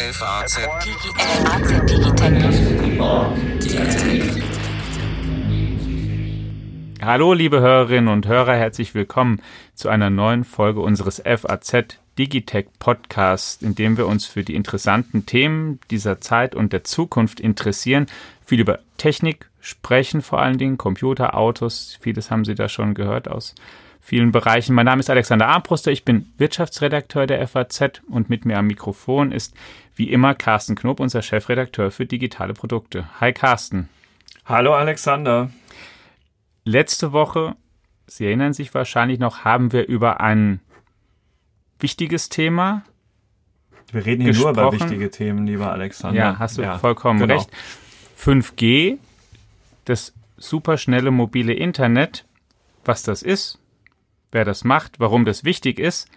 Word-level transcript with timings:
FAZ 0.00 0.60
Hallo, 7.02 7.32
liebe 7.32 7.58
Hörerinnen 7.58 8.06
und 8.06 8.28
Hörer, 8.28 8.54
herzlich 8.54 8.94
willkommen 8.94 9.42
zu 9.74 9.88
einer 9.88 10.08
neuen 10.08 10.44
Folge 10.44 10.80
unseres 10.80 11.20
FAZ 11.24 11.98
Digitech 12.16 12.66
Podcasts, 12.78 13.60
in 13.60 13.74
dem 13.74 13.96
wir 13.96 14.06
uns 14.06 14.24
für 14.24 14.44
die 14.44 14.54
interessanten 14.54 15.26
Themen 15.26 15.80
dieser 15.90 16.20
Zeit 16.20 16.54
und 16.54 16.72
der 16.72 16.84
Zukunft 16.84 17.40
interessieren, 17.40 18.06
viel 18.46 18.60
über 18.60 18.78
Technik 18.98 19.50
sprechen, 19.60 20.22
vor 20.22 20.40
allen 20.40 20.58
Dingen 20.58 20.78
Computer, 20.78 21.36
Autos, 21.36 21.98
vieles 22.00 22.30
haben 22.30 22.44
Sie 22.44 22.54
da 22.54 22.68
schon 22.68 22.94
gehört 22.94 23.26
aus 23.26 23.56
vielen 24.08 24.32
Bereichen. 24.32 24.74
Mein 24.74 24.86
Name 24.86 25.00
ist 25.00 25.10
Alexander 25.10 25.48
Armbruster, 25.48 25.90
ich 25.90 26.04
bin 26.04 26.32
Wirtschaftsredakteur 26.38 27.26
der 27.26 27.46
FAZ 27.46 28.00
und 28.08 28.30
mit 28.30 28.46
mir 28.46 28.56
am 28.58 28.66
Mikrofon 28.66 29.32
ist 29.32 29.54
wie 29.98 30.10
immer 30.10 30.34
Carsten 30.34 30.76
Knob, 30.76 31.00
unser 31.00 31.22
Chefredakteur 31.22 31.90
für 31.90 32.06
digitale 32.06 32.54
Produkte. 32.54 33.08
Hi 33.20 33.32
Carsten. 33.32 33.88
Hallo 34.44 34.72
Alexander. 34.74 35.50
Letzte 36.64 37.12
Woche, 37.12 37.56
Sie 38.06 38.24
erinnern 38.24 38.52
sich 38.52 38.72
wahrscheinlich 38.74 39.18
noch, 39.18 39.44
haben 39.44 39.72
wir 39.72 39.88
über 39.88 40.20
ein 40.20 40.60
wichtiges 41.80 42.28
Thema. 42.28 42.84
Wir 43.90 44.06
reden 44.06 44.22
hier 44.22 44.32
gesprochen. 44.32 44.56
nur 44.56 44.68
über 44.68 44.72
wichtige 44.72 45.10
Themen, 45.10 45.46
lieber 45.46 45.72
Alexander. 45.72 46.18
Ja, 46.18 46.38
hast 46.38 46.58
du 46.58 46.62
ja, 46.62 46.78
vollkommen 46.78 47.18
genau. 47.18 47.34
recht. 47.34 47.50
5G, 48.18 48.98
das 49.84 50.14
superschnelle 50.36 51.10
mobile 51.10 51.52
Internet, 51.52 52.24
was 52.84 53.02
das 53.02 53.22
ist, 53.22 53.58
wer 54.30 54.44
das 54.44 54.62
macht, 54.62 55.00
warum 55.00 55.24
das 55.24 55.44
wichtig 55.44 55.78
ist 55.80 56.08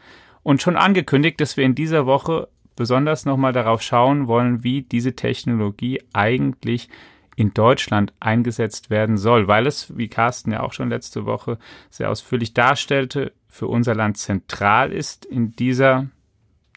und 0.43 0.61
schon 0.61 0.77
angekündigt, 0.77 1.41
dass 1.41 1.57
wir 1.57 1.63
in 1.63 1.75
dieser 1.75 2.05
Woche 2.05 2.47
besonders 2.75 3.25
nochmal 3.25 3.53
darauf 3.53 3.81
schauen 3.81 4.27
wollen, 4.27 4.63
wie 4.63 4.81
diese 4.81 5.15
Technologie 5.15 6.01
eigentlich 6.13 6.89
in 7.35 7.53
Deutschland 7.53 8.13
eingesetzt 8.19 8.89
werden 8.89 9.17
soll, 9.17 9.47
weil 9.47 9.65
es, 9.65 9.97
wie 9.97 10.07
Carsten 10.07 10.51
ja 10.51 10.61
auch 10.61 10.73
schon 10.73 10.89
letzte 10.89 11.25
Woche 11.25 11.57
sehr 11.89 12.09
ausführlich 12.09 12.53
darstellte, 12.53 13.33
für 13.47 13.67
unser 13.67 13.95
Land 13.95 14.17
zentral 14.17 14.91
ist, 14.91 15.25
in 15.25 15.51
dieser 15.55 16.07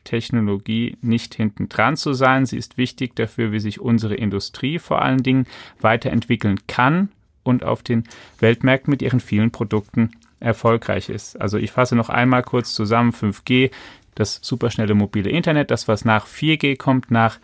Technologie 0.02 0.96
nicht 1.00 1.34
hinten 1.34 1.68
dran 1.68 1.96
zu 1.96 2.12
sein. 2.12 2.46
Sie 2.46 2.58
ist 2.58 2.76
wichtig 2.76 3.14
dafür, 3.16 3.52
wie 3.52 3.60
sich 3.60 3.80
unsere 3.80 4.14
Industrie 4.14 4.78
vor 4.78 5.02
allen 5.02 5.22
Dingen 5.22 5.46
weiterentwickeln 5.80 6.60
kann 6.66 7.10
und 7.42 7.64
auf 7.64 7.82
den 7.82 8.04
Weltmärkten 8.38 8.90
mit 8.90 9.02
ihren 9.02 9.20
vielen 9.20 9.50
Produkten 9.50 10.10
erfolgreich 10.40 11.08
ist. 11.08 11.40
Also 11.40 11.58
ich 11.58 11.72
fasse 11.72 11.96
noch 11.96 12.10
einmal 12.10 12.42
kurz 12.42 12.74
zusammen 12.74 13.12
5G, 13.12 13.70
das 14.14 14.38
superschnelle 14.42 14.94
mobile 14.94 15.30
Internet, 15.30 15.70
das 15.70 15.88
was 15.88 16.04
nach 16.04 16.26
4G 16.26 16.76
kommt, 16.76 17.10
nach 17.10 17.38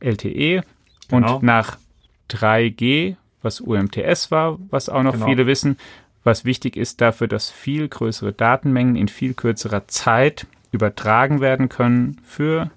LTE 0.00 0.62
genau. 1.08 1.36
und 1.36 1.42
nach 1.42 1.78
3G, 2.30 3.16
was 3.42 3.60
UMTS 3.60 4.30
war, 4.30 4.58
was 4.70 4.88
auch 4.88 5.02
noch 5.02 5.14
genau. 5.14 5.26
viele 5.26 5.46
wissen, 5.46 5.78
was 6.24 6.44
wichtig 6.44 6.76
ist 6.76 7.00
dafür, 7.00 7.28
dass 7.28 7.50
viel 7.50 7.88
größere 7.88 8.32
Datenmengen 8.32 8.96
in 8.96 9.08
viel 9.08 9.34
kürzerer 9.34 9.86
Zeit 9.86 10.46
übertragen 10.72 11.40
werden 11.40 11.68
können 11.68 12.20
für 12.24 12.70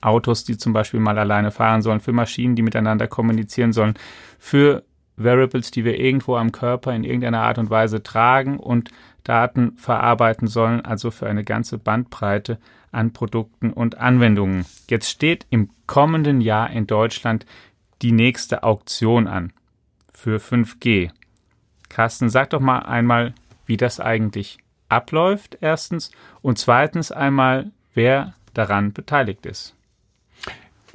Autos, 0.00 0.44
die 0.44 0.56
zum 0.56 0.72
Beispiel 0.72 1.00
mal 1.00 1.18
alleine 1.18 1.50
fahren 1.50 1.82
sollen, 1.82 2.00
für 2.00 2.12
Maschinen, 2.12 2.56
die 2.56 2.62
miteinander 2.62 3.06
kommunizieren 3.06 3.72
sollen, 3.72 3.94
für 4.38 4.82
Variables, 5.16 5.70
die 5.70 5.84
wir 5.84 5.98
irgendwo 5.98 6.36
am 6.36 6.52
Körper 6.52 6.94
in 6.94 7.04
irgendeiner 7.04 7.42
Art 7.42 7.58
und 7.58 7.70
Weise 7.70 8.02
tragen 8.02 8.58
und 8.58 8.90
Daten 9.24 9.76
verarbeiten 9.76 10.48
sollen, 10.48 10.80
also 10.80 11.10
für 11.10 11.26
eine 11.28 11.44
ganze 11.44 11.78
Bandbreite 11.78 12.58
an 12.92 13.12
Produkten 13.12 13.72
und 13.72 13.98
Anwendungen. 13.98 14.64
Jetzt 14.88 15.10
steht 15.10 15.46
im 15.50 15.70
kommenden 15.86 16.40
Jahr 16.40 16.70
in 16.70 16.86
Deutschland 16.86 17.46
die 18.02 18.12
nächste 18.12 18.62
Auktion 18.62 19.26
an 19.26 19.52
für 20.12 20.38
5G. 20.38 21.10
Carsten, 21.88 22.28
sag 22.28 22.50
doch 22.50 22.60
mal 22.60 22.80
einmal, 22.80 23.34
wie 23.66 23.76
das 23.76 24.00
eigentlich 24.00 24.58
abläuft, 24.88 25.58
erstens, 25.60 26.10
und 26.42 26.58
zweitens 26.58 27.12
einmal, 27.12 27.70
wer 27.94 28.34
daran 28.54 28.92
beteiligt 28.92 29.46
ist. 29.46 29.74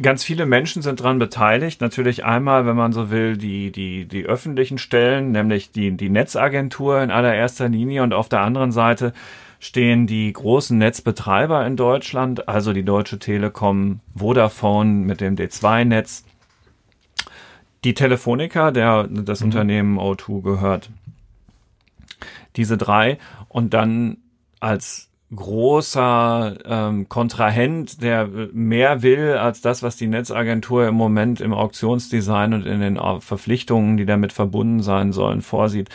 Ganz 0.01 0.23
viele 0.23 0.47
Menschen 0.47 0.81
sind 0.81 0.99
daran 0.99 1.19
beteiligt. 1.19 1.79
Natürlich 1.79 2.25
einmal, 2.25 2.65
wenn 2.65 2.75
man 2.75 2.93
so 2.93 3.11
will, 3.11 3.37
die, 3.37 3.71
die, 3.71 4.05
die 4.05 4.25
öffentlichen 4.25 4.79
Stellen, 4.79 5.31
nämlich 5.31 5.71
die, 5.71 5.95
die 5.95 6.09
Netzagentur 6.09 7.01
in 7.01 7.11
allererster 7.11 7.69
Linie 7.69 8.01
und 8.01 8.13
auf 8.13 8.27
der 8.27 8.41
anderen 8.41 8.71
Seite 8.71 9.13
stehen 9.59 10.07
die 10.07 10.33
großen 10.33 10.77
Netzbetreiber 10.77 11.65
in 11.65 11.77
Deutschland, 11.77 12.49
also 12.49 12.73
die 12.73 12.83
Deutsche 12.83 13.19
Telekom, 13.19 13.99
Vodafone 14.15 14.89
mit 14.89 15.21
dem 15.21 15.35
D2-Netz, 15.35 16.25
die 17.83 17.93
Telefonica, 17.93 18.71
der 18.71 19.07
das 19.07 19.41
mhm. 19.41 19.45
Unternehmen 19.45 19.99
O2 19.99 20.41
gehört. 20.41 20.89
Diese 22.55 22.77
drei 22.77 23.19
und 23.47 23.73
dann 23.73 24.17
als 24.59 25.09
großer 25.35 26.57
ähm, 26.65 27.09
Kontrahent, 27.09 28.01
der 28.01 28.29
mehr 28.53 29.01
will 29.01 29.33
als 29.33 29.61
das, 29.61 29.83
was 29.83 29.95
die 29.95 30.07
Netzagentur 30.07 30.87
im 30.87 30.95
Moment 30.95 31.41
im 31.41 31.53
Auktionsdesign 31.53 32.53
und 32.53 32.65
in 32.65 32.79
den 32.79 32.99
Verpflichtungen, 33.19 33.97
die 33.97 34.05
damit 34.05 34.33
verbunden 34.33 34.81
sein 34.81 35.11
sollen, 35.11 35.41
vorsieht. 35.41 35.89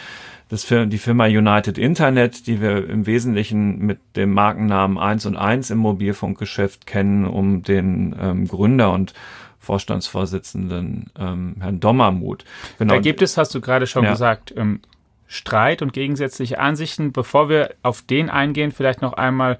Das 0.48 0.64
für 0.64 0.86
die 0.86 0.98
Firma 0.98 1.26
United 1.26 1.76
Internet, 1.76 2.46
die 2.46 2.60
wir 2.60 2.88
im 2.88 3.06
Wesentlichen 3.06 3.78
mit 3.84 3.98
dem 4.16 4.32
Markennamen 4.32 4.96
1 4.96 5.26
und 5.26 5.36
1 5.36 5.70
im 5.70 5.78
Mobilfunkgeschäft 5.78 6.86
kennen, 6.86 7.26
um 7.26 7.62
den 7.62 8.16
ähm, 8.18 8.48
Gründer 8.48 8.92
und 8.92 9.12
Vorstandsvorsitzenden 9.58 11.10
ähm, 11.18 11.56
Herrn 11.60 11.80
Dommermuth. 11.80 12.46
Genau. 12.78 12.94
Da 12.94 13.00
gibt 13.00 13.20
es, 13.20 13.36
hast 13.36 13.54
du 13.54 13.60
gerade 13.60 13.86
schon 13.86 14.04
ja. 14.04 14.12
gesagt, 14.12 14.54
ähm, 14.56 14.80
Streit 15.28 15.82
und 15.82 15.92
gegensätzliche 15.92 16.58
Ansichten. 16.58 17.12
Bevor 17.12 17.48
wir 17.48 17.74
auf 17.82 18.02
den 18.02 18.30
eingehen, 18.30 18.72
vielleicht 18.72 19.02
noch 19.02 19.12
einmal 19.12 19.58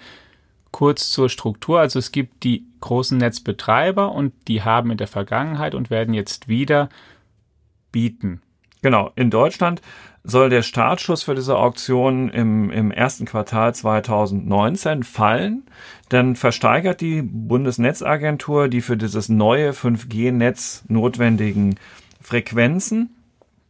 kurz 0.72 1.10
zur 1.10 1.28
Struktur. 1.28 1.78
Also 1.78 1.98
es 1.98 2.10
gibt 2.10 2.42
die 2.42 2.64
großen 2.80 3.16
Netzbetreiber 3.16 4.12
und 4.12 4.32
die 4.48 4.62
haben 4.62 4.90
in 4.90 4.96
der 4.96 5.06
Vergangenheit 5.06 5.74
und 5.74 5.90
werden 5.90 6.14
jetzt 6.14 6.48
wieder 6.48 6.88
bieten. 7.92 8.42
Genau, 8.82 9.10
in 9.14 9.30
Deutschland 9.30 9.82
soll 10.24 10.50
der 10.50 10.62
Startschuss 10.62 11.22
für 11.22 11.34
diese 11.34 11.56
Auktion 11.56 12.28
im, 12.28 12.70
im 12.70 12.90
ersten 12.90 13.24
Quartal 13.24 13.74
2019 13.74 15.02
fallen. 15.02 15.64
Dann 16.08 16.36
versteigert 16.36 17.00
die 17.00 17.22
Bundesnetzagentur 17.22 18.68
die 18.68 18.80
für 18.80 18.96
dieses 18.96 19.28
neue 19.28 19.72
5G-Netz 19.72 20.84
notwendigen 20.88 21.76
Frequenzen 22.20 23.17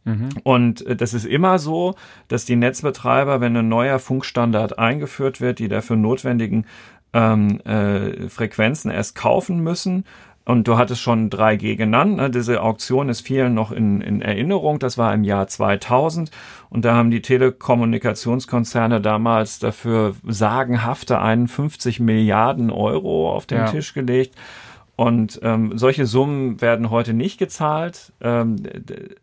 Mhm. 0.05 0.29
Und 0.43 0.85
äh, 0.85 0.95
das 0.95 1.13
ist 1.13 1.25
immer 1.25 1.59
so, 1.59 1.95
dass 2.27 2.45
die 2.45 2.55
Netzbetreiber, 2.55 3.41
wenn 3.41 3.55
ein 3.55 3.69
neuer 3.69 3.99
Funkstandard 3.99 4.79
eingeführt 4.79 5.41
wird, 5.41 5.59
die 5.59 5.67
dafür 5.67 5.95
notwendigen 5.95 6.65
ähm, 7.13 7.59
äh, 7.61 8.29
Frequenzen 8.29 8.91
erst 8.91 9.15
kaufen 9.15 9.61
müssen. 9.61 10.05
Und 10.45 10.67
du 10.67 10.79
hattest 10.79 11.01
schon 11.01 11.29
3G 11.29 11.75
genannt. 11.75 12.17
Ne? 12.17 12.31
Diese 12.31 12.63
Auktion 12.63 13.09
ist 13.09 13.21
vielen 13.21 13.53
noch 13.53 13.71
in, 13.71 14.01
in 14.01 14.19
Erinnerung. 14.23 14.79
Das 14.79 14.97
war 14.97 15.13
im 15.13 15.23
Jahr 15.23 15.45
2000. 15.45 16.31
Und 16.71 16.85
da 16.85 16.95
haben 16.95 17.11
die 17.11 17.21
Telekommunikationskonzerne 17.21 18.99
damals 18.99 19.59
dafür 19.59 20.15
sagenhafte 20.25 21.19
51 21.19 21.99
Milliarden 21.99 22.71
Euro 22.71 23.31
auf 23.31 23.45
den 23.45 23.59
ja. 23.59 23.65
Tisch 23.65 23.93
gelegt. 23.93 24.35
Und 24.99 25.39
ähm, 25.43 25.77
solche 25.77 26.05
Summen 26.05 26.59
werden 26.59 26.89
heute 26.89 27.13
nicht 27.13 27.37
gezahlt, 27.37 28.11
ähm, 28.19 28.57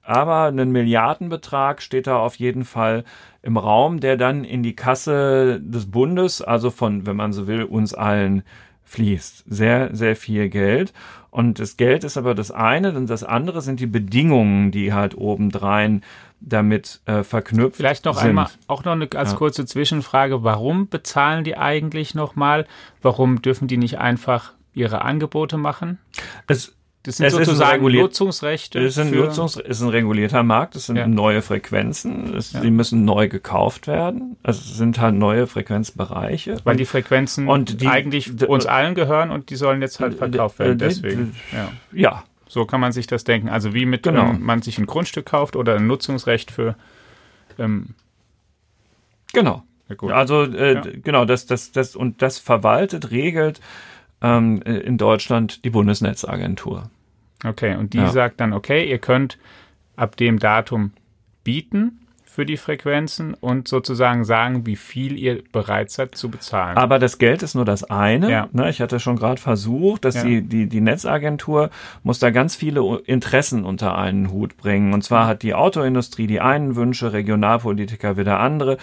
aber 0.02 0.44
ein 0.44 0.72
Milliardenbetrag 0.72 1.82
steht 1.82 2.06
da 2.06 2.16
auf 2.16 2.36
jeden 2.36 2.64
Fall 2.64 3.04
im 3.42 3.58
Raum, 3.58 4.00
der 4.00 4.16
dann 4.16 4.44
in 4.44 4.62
die 4.62 4.74
Kasse 4.74 5.60
des 5.60 5.90
Bundes, 5.90 6.40
also 6.40 6.70
von, 6.70 7.04
wenn 7.04 7.16
man 7.16 7.34
so 7.34 7.46
will, 7.46 7.62
uns 7.62 7.92
allen 7.92 8.42
fließt. 8.84 9.44
Sehr, 9.48 9.94
sehr 9.94 10.16
viel 10.16 10.48
Geld. 10.48 10.94
Und 11.30 11.58
das 11.58 11.76
Geld 11.76 12.04
ist 12.04 12.16
aber 12.16 12.34
das 12.34 12.50
eine, 12.50 12.96
und 12.96 13.10
das 13.10 13.22
andere 13.22 13.60
sind 13.60 13.78
die 13.78 13.86
Bedingungen, 13.86 14.70
die 14.70 14.94
halt 14.94 15.14
obendrein 15.14 16.02
damit 16.40 17.00
äh, 17.04 17.22
verknüpft 17.22 17.76
Vielleicht 17.76 18.06
noch 18.06 18.16
sind. 18.16 18.30
einmal, 18.30 18.48
auch 18.66 18.82
noch 18.84 18.92
eine 18.92 19.10
als 19.14 19.32
ja. 19.32 19.36
kurze 19.36 19.66
Zwischenfrage. 19.66 20.42
Warum 20.42 20.88
bezahlen 20.88 21.44
die 21.44 21.58
eigentlich 21.58 22.14
nochmal? 22.14 22.66
Warum 23.02 23.42
dürfen 23.42 23.68
die 23.68 23.76
nicht 23.76 23.98
einfach 23.98 24.55
ihre 24.76 25.02
Angebote 25.02 25.56
machen? 25.56 25.98
Es, 26.46 26.72
das 27.02 27.16
sind 27.16 27.26
es 27.26 27.32
sozusagen 27.32 27.84
Nutzungsrechte. 27.84 28.78
Es 28.78 28.96
ist, 28.96 28.98
ein 28.98 29.10
Nutzungs 29.10 29.56
ist 29.56 29.80
ein 29.80 29.88
regulierter 29.88 30.42
Markt, 30.42 30.76
es 30.76 30.86
sind 30.86 30.96
ja. 30.96 31.06
neue 31.06 31.42
Frequenzen, 31.42 32.34
es, 32.34 32.52
ja. 32.52 32.60
die 32.60 32.70
müssen 32.70 33.04
neu 33.04 33.28
gekauft 33.28 33.86
werden. 33.86 34.36
Also 34.42 34.60
es 34.60 34.76
sind 34.76 35.00
halt 35.00 35.14
neue 35.14 35.46
Frequenzbereiche. 35.46 36.58
Weil 36.64 36.76
die 36.76 36.84
Frequenzen 36.84 37.48
und 37.48 37.80
die, 37.80 37.88
eigentlich 37.88 38.42
uns 38.46 38.66
allen 38.66 38.94
gehören 38.94 39.30
und 39.30 39.50
die 39.50 39.56
sollen 39.56 39.80
jetzt 39.82 39.98
halt 39.98 40.14
verkauft 40.14 40.58
werden. 40.58 40.78
Deswegen. 40.78 41.34
Ja. 41.52 41.72
ja. 41.92 42.24
So 42.48 42.64
kann 42.64 42.80
man 42.80 42.92
sich 42.92 43.06
das 43.08 43.24
denken. 43.24 43.48
Also 43.48 43.74
wie 43.74 43.86
mit 43.86 44.04
genau. 44.04 44.30
ähm, 44.30 44.42
man 44.42 44.62
sich 44.62 44.78
ein 44.78 44.86
Grundstück 44.86 45.26
kauft 45.26 45.56
oder 45.56 45.74
ein 45.74 45.86
Nutzungsrecht 45.86 46.50
für 46.52 46.76
ähm, 47.58 47.94
Genau. 49.32 49.64
Also 50.08 50.42
äh, 50.42 50.98
genau, 51.02 51.24
das, 51.24 51.46
das, 51.46 51.70
das 51.70 51.94
und 51.94 52.22
das 52.22 52.38
verwaltet, 52.38 53.10
regelt 53.10 53.60
ähm, 54.22 54.62
in 54.62 54.98
Deutschland 54.98 55.64
die 55.64 55.70
Bundesnetzagentur. 55.70 56.90
Okay, 57.44 57.76
und 57.76 57.92
die 57.92 57.98
ja. 57.98 58.08
sagt 58.08 58.40
dann, 58.40 58.52
okay, 58.52 58.88
ihr 58.88 58.98
könnt 58.98 59.38
ab 59.96 60.16
dem 60.16 60.38
Datum 60.38 60.92
bieten 61.44 62.00
für 62.36 62.44
die 62.44 62.58
Frequenzen 62.58 63.32
und 63.32 63.66
sozusagen 63.66 64.24
sagen, 64.24 64.66
wie 64.66 64.76
viel 64.76 65.18
ihr 65.18 65.42
bereit 65.52 65.90
seid 65.90 66.14
zu 66.16 66.28
bezahlen. 66.30 66.76
Aber 66.76 66.98
das 66.98 67.16
Geld 67.16 67.42
ist 67.42 67.54
nur 67.54 67.64
das 67.64 67.84
eine. 67.84 68.30
Ja. 68.30 68.48
Ne, 68.52 68.68
ich 68.68 68.82
hatte 68.82 69.00
schon 69.00 69.16
gerade 69.16 69.40
versucht, 69.40 70.04
dass 70.04 70.16
ja. 70.16 70.24
die, 70.24 70.42
die, 70.42 70.66
die 70.66 70.82
Netzagentur 70.82 71.70
muss 72.02 72.18
da 72.18 72.28
ganz 72.28 72.54
viele 72.54 72.98
Interessen 73.06 73.64
unter 73.64 73.96
einen 73.96 74.30
Hut 74.30 74.58
bringen. 74.58 74.92
Und 74.92 75.02
zwar 75.02 75.26
hat 75.26 75.42
die 75.42 75.54
Autoindustrie 75.54 76.26
die 76.26 76.42
einen 76.42 76.76
Wünsche, 76.76 77.14
Regionalpolitiker 77.14 78.18
wieder 78.18 78.38
andere 78.38 78.76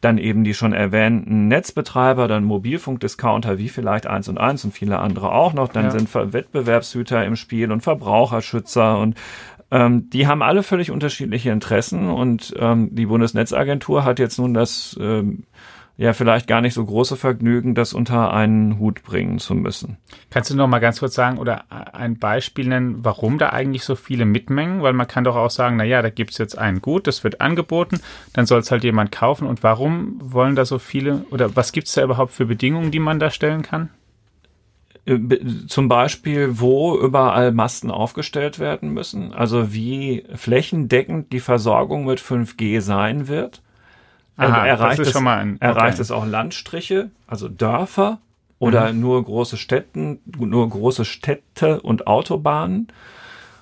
dann 0.00 0.18
eben 0.18 0.44
die 0.44 0.54
schon 0.54 0.72
erwähnten 0.72 1.48
Netzbetreiber, 1.48 2.28
dann 2.28 2.44
Mobilfunkdiscounter 2.44 3.58
wie 3.58 3.68
vielleicht 3.68 4.06
eins 4.06 4.28
und 4.28 4.38
eins 4.38 4.64
und 4.64 4.72
viele 4.72 4.98
andere 4.98 5.32
auch 5.32 5.52
noch. 5.52 5.68
Dann 5.68 5.86
ja. 5.86 5.90
sind 5.90 6.14
Wettbewerbshüter 6.14 7.24
im 7.24 7.36
Spiel 7.36 7.72
und 7.72 7.82
Verbraucherschützer 7.82 8.98
und 8.98 9.16
ähm, 9.70 10.08
die 10.10 10.26
haben 10.26 10.42
alle 10.42 10.62
völlig 10.62 10.90
unterschiedliche 10.90 11.50
Interessen 11.50 12.08
und 12.08 12.54
ähm, 12.58 12.94
die 12.94 13.06
Bundesnetzagentur 13.06 14.04
hat 14.04 14.18
jetzt 14.18 14.38
nun 14.38 14.54
das 14.54 14.96
ähm, 15.00 15.44
ja 15.98 16.12
vielleicht 16.12 16.46
gar 16.46 16.60
nicht 16.60 16.74
so 16.74 16.84
große 16.84 17.16
Vergnügen, 17.16 17.74
das 17.74 17.92
unter 17.92 18.32
einen 18.32 18.78
Hut 18.78 19.02
bringen 19.02 19.40
zu 19.40 19.54
müssen. 19.54 19.98
Kannst 20.30 20.48
du 20.48 20.54
noch 20.54 20.68
mal 20.68 20.78
ganz 20.78 21.00
kurz 21.00 21.14
sagen 21.14 21.38
oder 21.38 21.64
ein 21.70 22.18
Beispiel 22.18 22.68
nennen, 22.68 23.04
warum 23.04 23.36
da 23.36 23.50
eigentlich 23.50 23.82
so 23.82 23.96
viele 23.96 24.24
mitmengen? 24.24 24.82
Weil 24.82 24.92
man 24.92 25.08
kann 25.08 25.24
doch 25.24 25.34
auch 25.34 25.50
sagen, 25.50 25.76
na 25.76 25.82
ja, 25.82 26.00
da 26.00 26.08
gibt's 26.08 26.38
jetzt 26.38 26.56
ein 26.56 26.80
Gut, 26.80 27.08
das 27.08 27.24
wird 27.24 27.40
angeboten, 27.40 28.00
dann 28.32 28.46
soll 28.46 28.60
es 28.60 28.70
halt 28.70 28.84
jemand 28.84 29.10
kaufen. 29.10 29.48
Und 29.48 29.64
warum 29.64 30.20
wollen 30.22 30.54
da 30.54 30.64
so 30.64 30.78
viele 30.78 31.24
oder 31.30 31.56
was 31.56 31.72
gibt's 31.72 31.94
da 31.94 32.04
überhaupt 32.04 32.32
für 32.32 32.46
Bedingungen, 32.46 32.92
die 32.92 33.00
man 33.00 33.18
da 33.18 33.30
stellen 33.30 33.62
kann? 33.62 33.90
Äh, 35.04 35.18
zum 35.66 35.88
Beispiel, 35.88 36.60
wo 36.60 36.96
überall 36.96 37.50
Masten 37.50 37.90
aufgestellt 37.90 38.60
werden 38.60 38.94
müssen, 38.94 39.34
also 39.34 39.72
wie 39.72 40.24
flächendeckend 40.32 41.32
die 41.32 41.40
Versorgung 41.40 42.04
mit 42.04 42.20
5G 42.20 42.80
sein 42.80 43.26
wird. 43.26 43.62
Aha, 44.38 44.66
erreicht 44.66 45.00
es, 45.00 45.16
ein, 45.16 45.54
okay. 45.56 45.64
erreicht 45.64 45.98
es 45.98 46.10
auch 46.10 46.24
Landstriche, 46.24 47.10
also 47.26 47.48
Dörfer 47.48 48.20
oder 48.58 48.92
mhm. 48.92 49.00
nur 49.00 49.24
große 49.24 49.56
Städten, 49.56 50.20
nur 50.38 50.68
große 50.68 51.04
Städte 51.04 51.80
und 51.80 52.06
Autobahnen. 52.06 52.88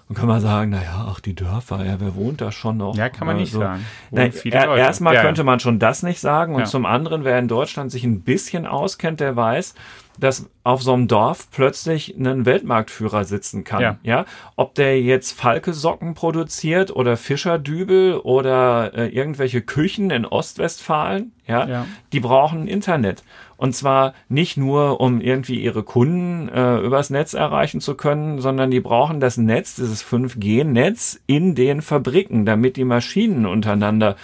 Dann 0.09 0.17
kann 0.17 0.29
man 0.29 0.41
sagen, 0.41 0.71
naja, 0.71 1.07
ach, 1.09 1.19
die 1.19 1.35
Dörfer, 1.35 1.85
ja, 1.85 1.99
wer 1.99 2.15
wohnt 2.15 2.41
da 2.41 2.53
schon 2.53 2.77
noch? 2.77 2.97
Ja, 2.97 3.09
kann 3.09 3.27
man 3.27 3.39
nicht 3.39 3.53
so. 3.53 3.59
sagen. 3.59 3.85
Nein, 4.13 4.33
er, 4.45 4.77
erstmal 4.77 5.15
ja, 5.15 5.23
könnte 5.23 5.43
man 5.43 5.59
schon 5.59 5.81
das 5.81 6.05
nicht 6.05 6.21
sagen. 6.21 6.55
Und 6.55 6.61
ja. 6.61 6.67
zum 6.67 6.87
anderen, 6.87 7.25
wer 7.25 7.37
in 7.41 7.49
Deutschland 7.49 7.91
sich 7.91 8.05
ein 8.05 8.21
bisschen 8.21 8.67
auskennt, 8.67 9.19
der 9.19 9.35
weiß, 9.35 9.75
dass 10.19 10.49
auf 10.63 10.83
so 10.83 10.93
einem 10.93 11.09
Dorf 11.09 11.49
plötzlich 11.51 12.17
ein 12.17 12.47
Weltmarktführer 12.47 13.25
sitzen 13.25 13.65
kann. 13.65 13.83
Ja. 13.83 13.99
ja? 14.03 14.25
Ob 14.55 14.75
der 14.75 15.01
jetzt 15.01 15.33
Falke-Socken 15.33 16.15
produziert 16.15 16.95
oder 16.95 17.17
Fischerdübel 17.17 18.19
oder 18.19 18.95
äh, 18.95 19.09
irgendwelche 19.09 19.61
Küchen 19.61 20.11
in 20.11 20.25
Ostwestfalen, 20.25 21.33
ja? 21.47 21.67
ja, 21.67 21.87
die 22.13 22.21
brauchen 22.21 22.69
Internet. 22.69 23.25
Und 23.57 23.75
zwar 23.75 24.15
nicht 24.29 24.57
nur, 24.57 25.01
um 25.01 25.21
irgendwie 25.21 25.63
ihre 25.63 25.83
Kunden 25.83 26.49
äh, 26.49 26.79
übers 26.81 27.11
Netz 27.11 27.35
erreichen 27.35 27.81
zu 27.81 27.95
können, 27.95 28.41
sondern 28.41 28.71
die 28.71 28.81
brauchen 28.81 29.21
das 29.21 29.37
Netz, 29.37 29.77
dieses 29.77 30.05
5G-Netz 30.05 31.21
in 31.27 31.55
den 31.55 31.83
Fabriken, 31.83 32.45
damit 32.45 32.77
die 32.77 32.85
Maschinen 32.85 33.47
untereinander 33.47 34.17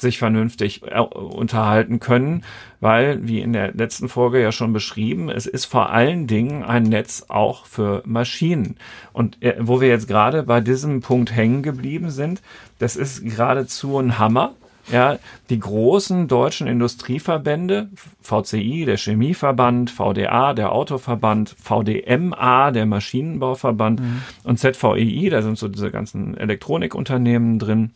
sich 0.00 0.18
vernünftig 0.18 0.82
äh, 0.86 0.98
unterhalten 0.98 2.00
können, 2.00 2.42
weil, 2.80 3.26
wie 3.26 3.40
in 3.40 3.52
der 3.52 3.72
letzten 3.72 4.08
Folge 4.08 4.40
ja 4.40 4.52
schon 4.52 4.72
beschrieben, 4.72 5.28
es 5.28 5.46
ist 5.46 5.66
vor 5.66 5.90
allen 5.90 6.26
Dingen 6.26 6.64
ein 6.64 6.84
Netz 6.84 7.26
auch 7.28 7.66
für 7.66 8.02
Maschinen. 8.06 8.76
Und 9.12 9.42
äh, 9.42 9.56
wo 9.60 9.80
wir 9.80 9.88
jetzt 9.88 10.08
gerade 10.08 10.42
bei 10.42 10.60
diesem 10.60 11.00
Punkt 11.00 11.34
hängen 11.34 11.62
geblieben 11.62 12.10
sind, 12.10 12.42
das 12.78 12.96
ist 12.96 13.22
geradezu 13.24 13.98
ein 13.98 14.18
Hammer. 14.18 14.54
Ja, 14.92 15.18
die 15.48 15.58
großen 15.58 16.28
deutschen 16.28 16.66
Industrieverbände, 16.66 17.88
VCI, 18.22 18.84
der 18.84 18.96
Chemieverband, 18.96 19.90
VDA, 19.90 20.52
der 20.52 20.72
Autoverband, 20.72 21.54
VDMA, 21.60 22.70
der 22.70 22.86
Maschinenbauverband 22.86 24.00
mhm. 24.00 24.22
und 24.44 24.58
ZVEI, 24.58 25.28
da 25.30 25.42
sind 25.42 25.58
so 25.58 25.68
diese 25.68 25.90
ganzen 25.90 26.36
Elektronikunternehmen 26.36 27.58
drin, 27.58 27.90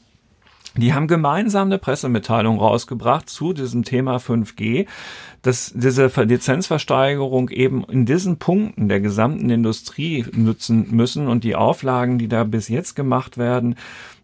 die 0.76 0.92
haben 0.92 1.06
gemeinsam 1.06 1.68
eine 1.68 1.78
Pressemitteilung 1.78 2.58
rausgebracht 2.58 3.28
zu 3.28 3.52
diesem 3.52 3.84
Thema 3.84 4.16
5G, 4.16 4.86
dass 5.42 5.72
diese 5.74 6.06
Lizenzversteigerung 6.06 7.50
eben 7.50 7.84
in 7.84 8.06
diesen 8.06 8.38
Punkten 8.38 8.88
der 8.88 9.00
gesamten 9.00 9.50
Industrie 9.50 10.24
nutzen 10.32 10.88
müssen 10.90 11.28
und 11.28 11.44
die 11.44 11.54
Auflagen, 11.54 12.18
die 12.18 12.28
da 12.28 12.44
bis 12.44 12.68
jetzt 12.68 12.96
gemacht 12.96 13.38
werden, 13.38 13.76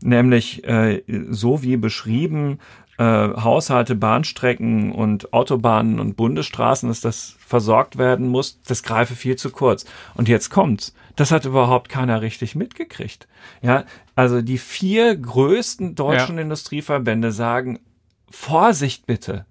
nämlich 0.03 0.65
äh, 0.65 1.03
so 1.29 1.63
wie 1.63 1.77
beschrieben, 1.77 2.59
äh, 3.01 3.41
Haushalte, 3.41 3.95
Bahnstrecken 3.95 4.93
und 4.93 5.33
Autobahnen 5.33 5.99
und 5.99 6.19
Bundesstraßen, 6.19 6.91
dass 6.91 7.01
das 7.01 7.35
versorgt 7.39 7.97
werden 7.97 8.29
muss, 8.29 8.61
das 8.67 8.83
greife 8.83 9.15
viel 9.15 9.37
zu 9.37 9.51
kurz. 9.51 9.87
Und 10.15 10.29
jetzt 10.29 10.51
kommt's. 10.51 10.95
Das 11.17 11.33
hat 11.33 11.47
überhaupt 11.47 11.89
keiner 11.89 12.21
richtig 12.21 12.55
mitgekriegt. 12.57 13.27
Ja, 13.63 13.85
also 14.17 14.43
die 14.43 14.59
vier 14.59 15.17
größten 15.17 15.95
deutschen 15.95 16.37
ja. 16.37 16.43
Industrieverbände 16.43 17.33
sagen, 17.33 17.81
Vorsicht 18.29 19.07
bitte, 19.07 19.47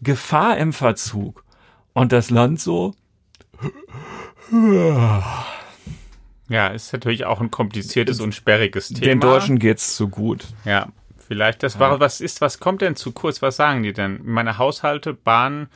Gefahr 0.00 0.56
im 0.56 0.72
Verzug. 0.72 1.44
Und 1.92 2.10
das 2.10 2.30
Land 2.30 2.58
so, 2.58 2.94
ja, 6.48 6.68
ist 6.68 6.90
natürlich 6.94 7.26
auch 7.26 7.42
ein 7.42 7.50
kompliziertes 7.50 8.20
und 8.20 8.34
sperriges 8.34 8.88
Thema. 8.88 9.00
Den 9.00 9.20
Deutschen 9.20 9.58
geht's 9.58 9.94
zu 9.94 10.08
gut. 10.08 10.46
Ja, 10.64 10.88
vielleicht. 11.32 11.62
Das 11.62 11.78
war, 11.78 11.98
was 11.98 12.20
ist, 12.20 12.42
was 12.42 12.60
kommt 12.60 12.82
denn 12.82 12.94
zu 12.94 13.12
kurz? 13.12 13.40
Was 13.40 13.56
sagen 13.56 13.82
die 13.82 13.94
denn? 13.94 14.20
Meine 14.22 14.58
Haushalte, 14.58 15.14
Bahnen, 15.14 15.68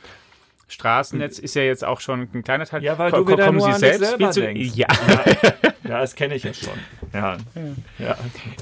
Straßennetz 0.67 1.39
ist 1.39 1.55
ja 1.55 1.63
jetzt 1.63 1.83
auch 1.83 1.99
schon 1.99 2.27
ein 2.31 2.43
kleiner 2.43 2.65
Teil. 2.65 2.83
Ja, 2.83 2.99
weil 2.99 3.11
du 3.11 3.27
wieder 3.27 3.45
kommen 3.45 3.57
nur 3.57 3.67
Sie 3.67 3.73
an 3.73 3.79
selbst 3.79 4.09
selber 4.09 4.31
zu, 4.31 4.41
denkst. 4.41 4.75
Ja. 4.75 4.87
ja, 5.07 5.53
ja 5.83 5.99
das 6.01 6.13
kenne 6.13 6.35
ich 6.35 6.43
jetzt 6.43 6.63
schon. 6.63 6.73
Ja. 7.11 7.37
ja. 7.97 8.17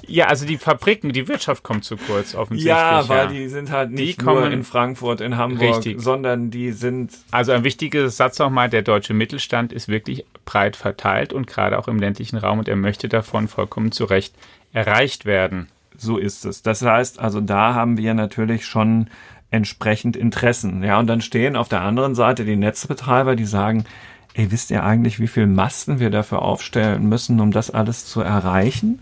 Ja, 0.07 0.27
also 0.27 0.45
die 0.45 0.57
Fabriken, 0.57 1.11
die 1.11 1.27
Wirtschaft 1.27 1.63
kommt 1.63 1.83
zu 1.83 1.97
kurz 1.97 2.33
offensichtlich. 2.33 2.69
Ja, 2.69 3.09
weil 3.09 3.25
ja. 3.25 3.31
die 3.31 3.49
sind 3.49 3.71
halt 3.71 3.91
nicht 3.91 4.21
die 4.21 4.25
nur 4.25 4.49
in 4.49 4.63
Frankfurt, 4.63 5.19
in 5.19 5.35
Hamburg, 5.35 5.77
richtig. 5.77 5.99
sondern 5.99 6.49
die 6.49 6.71
sind. 6.71 7.11
Also 7.31 7.51
ein 7.51 7.65
wichtiger 7.65 8.07
Satz 8.09 8.39
nochmal, 8.39 8.69
der 8.69 8.83
deutsche 8.83 9.13
Mittelstand 9.13 9.73
ist 9.73 9.89
wirklich 9.89 10.25
breit 10.45 10.77
verteilt 10.77 11.33
und 11.33 11.47
gerade 11.47 11.77
auch 11.77 11.89
im 11.89 11.99
ländlichen 11.99 12.37
Raum 12.37 12.59
und 12.59 12.69
er 12.69 12.77
möchte 12.77 13.09
davon 13.09 13.49
vollkommen 13.49 13.91
zu 13.91 14.05
Recht 14.05 14.33
erreicht 14.73 15.25
werden. 15.25 15.69
So 16.01 16.17
ist 16.17 16.45
es. 16.45 16.61
Das 16.61 16.81
heißt, 16.81 17.19
also 17.19 17.41
da 17.41 17.73
haben 17.73 17.97
wir 17.97 18.13
natürlich 18.13 18.65
schon 18.65 19.09
entsprechend 19.51 20.15
Interessen. 20.15 20.83
Ja, 20.83 20.99
und 20.99 21.07
dann 21.07 21.21
stehen 21.21 21.55
auf 21.55 21.69
der 21.69 21.81
anderen 21.81 22.15
Seite 22.15 22.45
die 22.45 22.55
Netzbetreiber, 22.55 23.35
die 23.35 23.45
sagen, 23.45 23.85
ey, 24.33 24.51
wisst 24.51 24.71
ihr 24.71 24.83
eigentlich, 24.83 25.19
wie 25.19 25.27
viel 25.27 25.47
Masten 25.47 25.99
wir 25.99 26.09
dafür 26.09 26.41
aufstellen 26.41 27.07
müssen, 27.07 27.39
um 27.39 27.51
das 27.51 27.71
alles 27.71 28.05
zu 28.05 28.21
erreichen? 28.21 29.01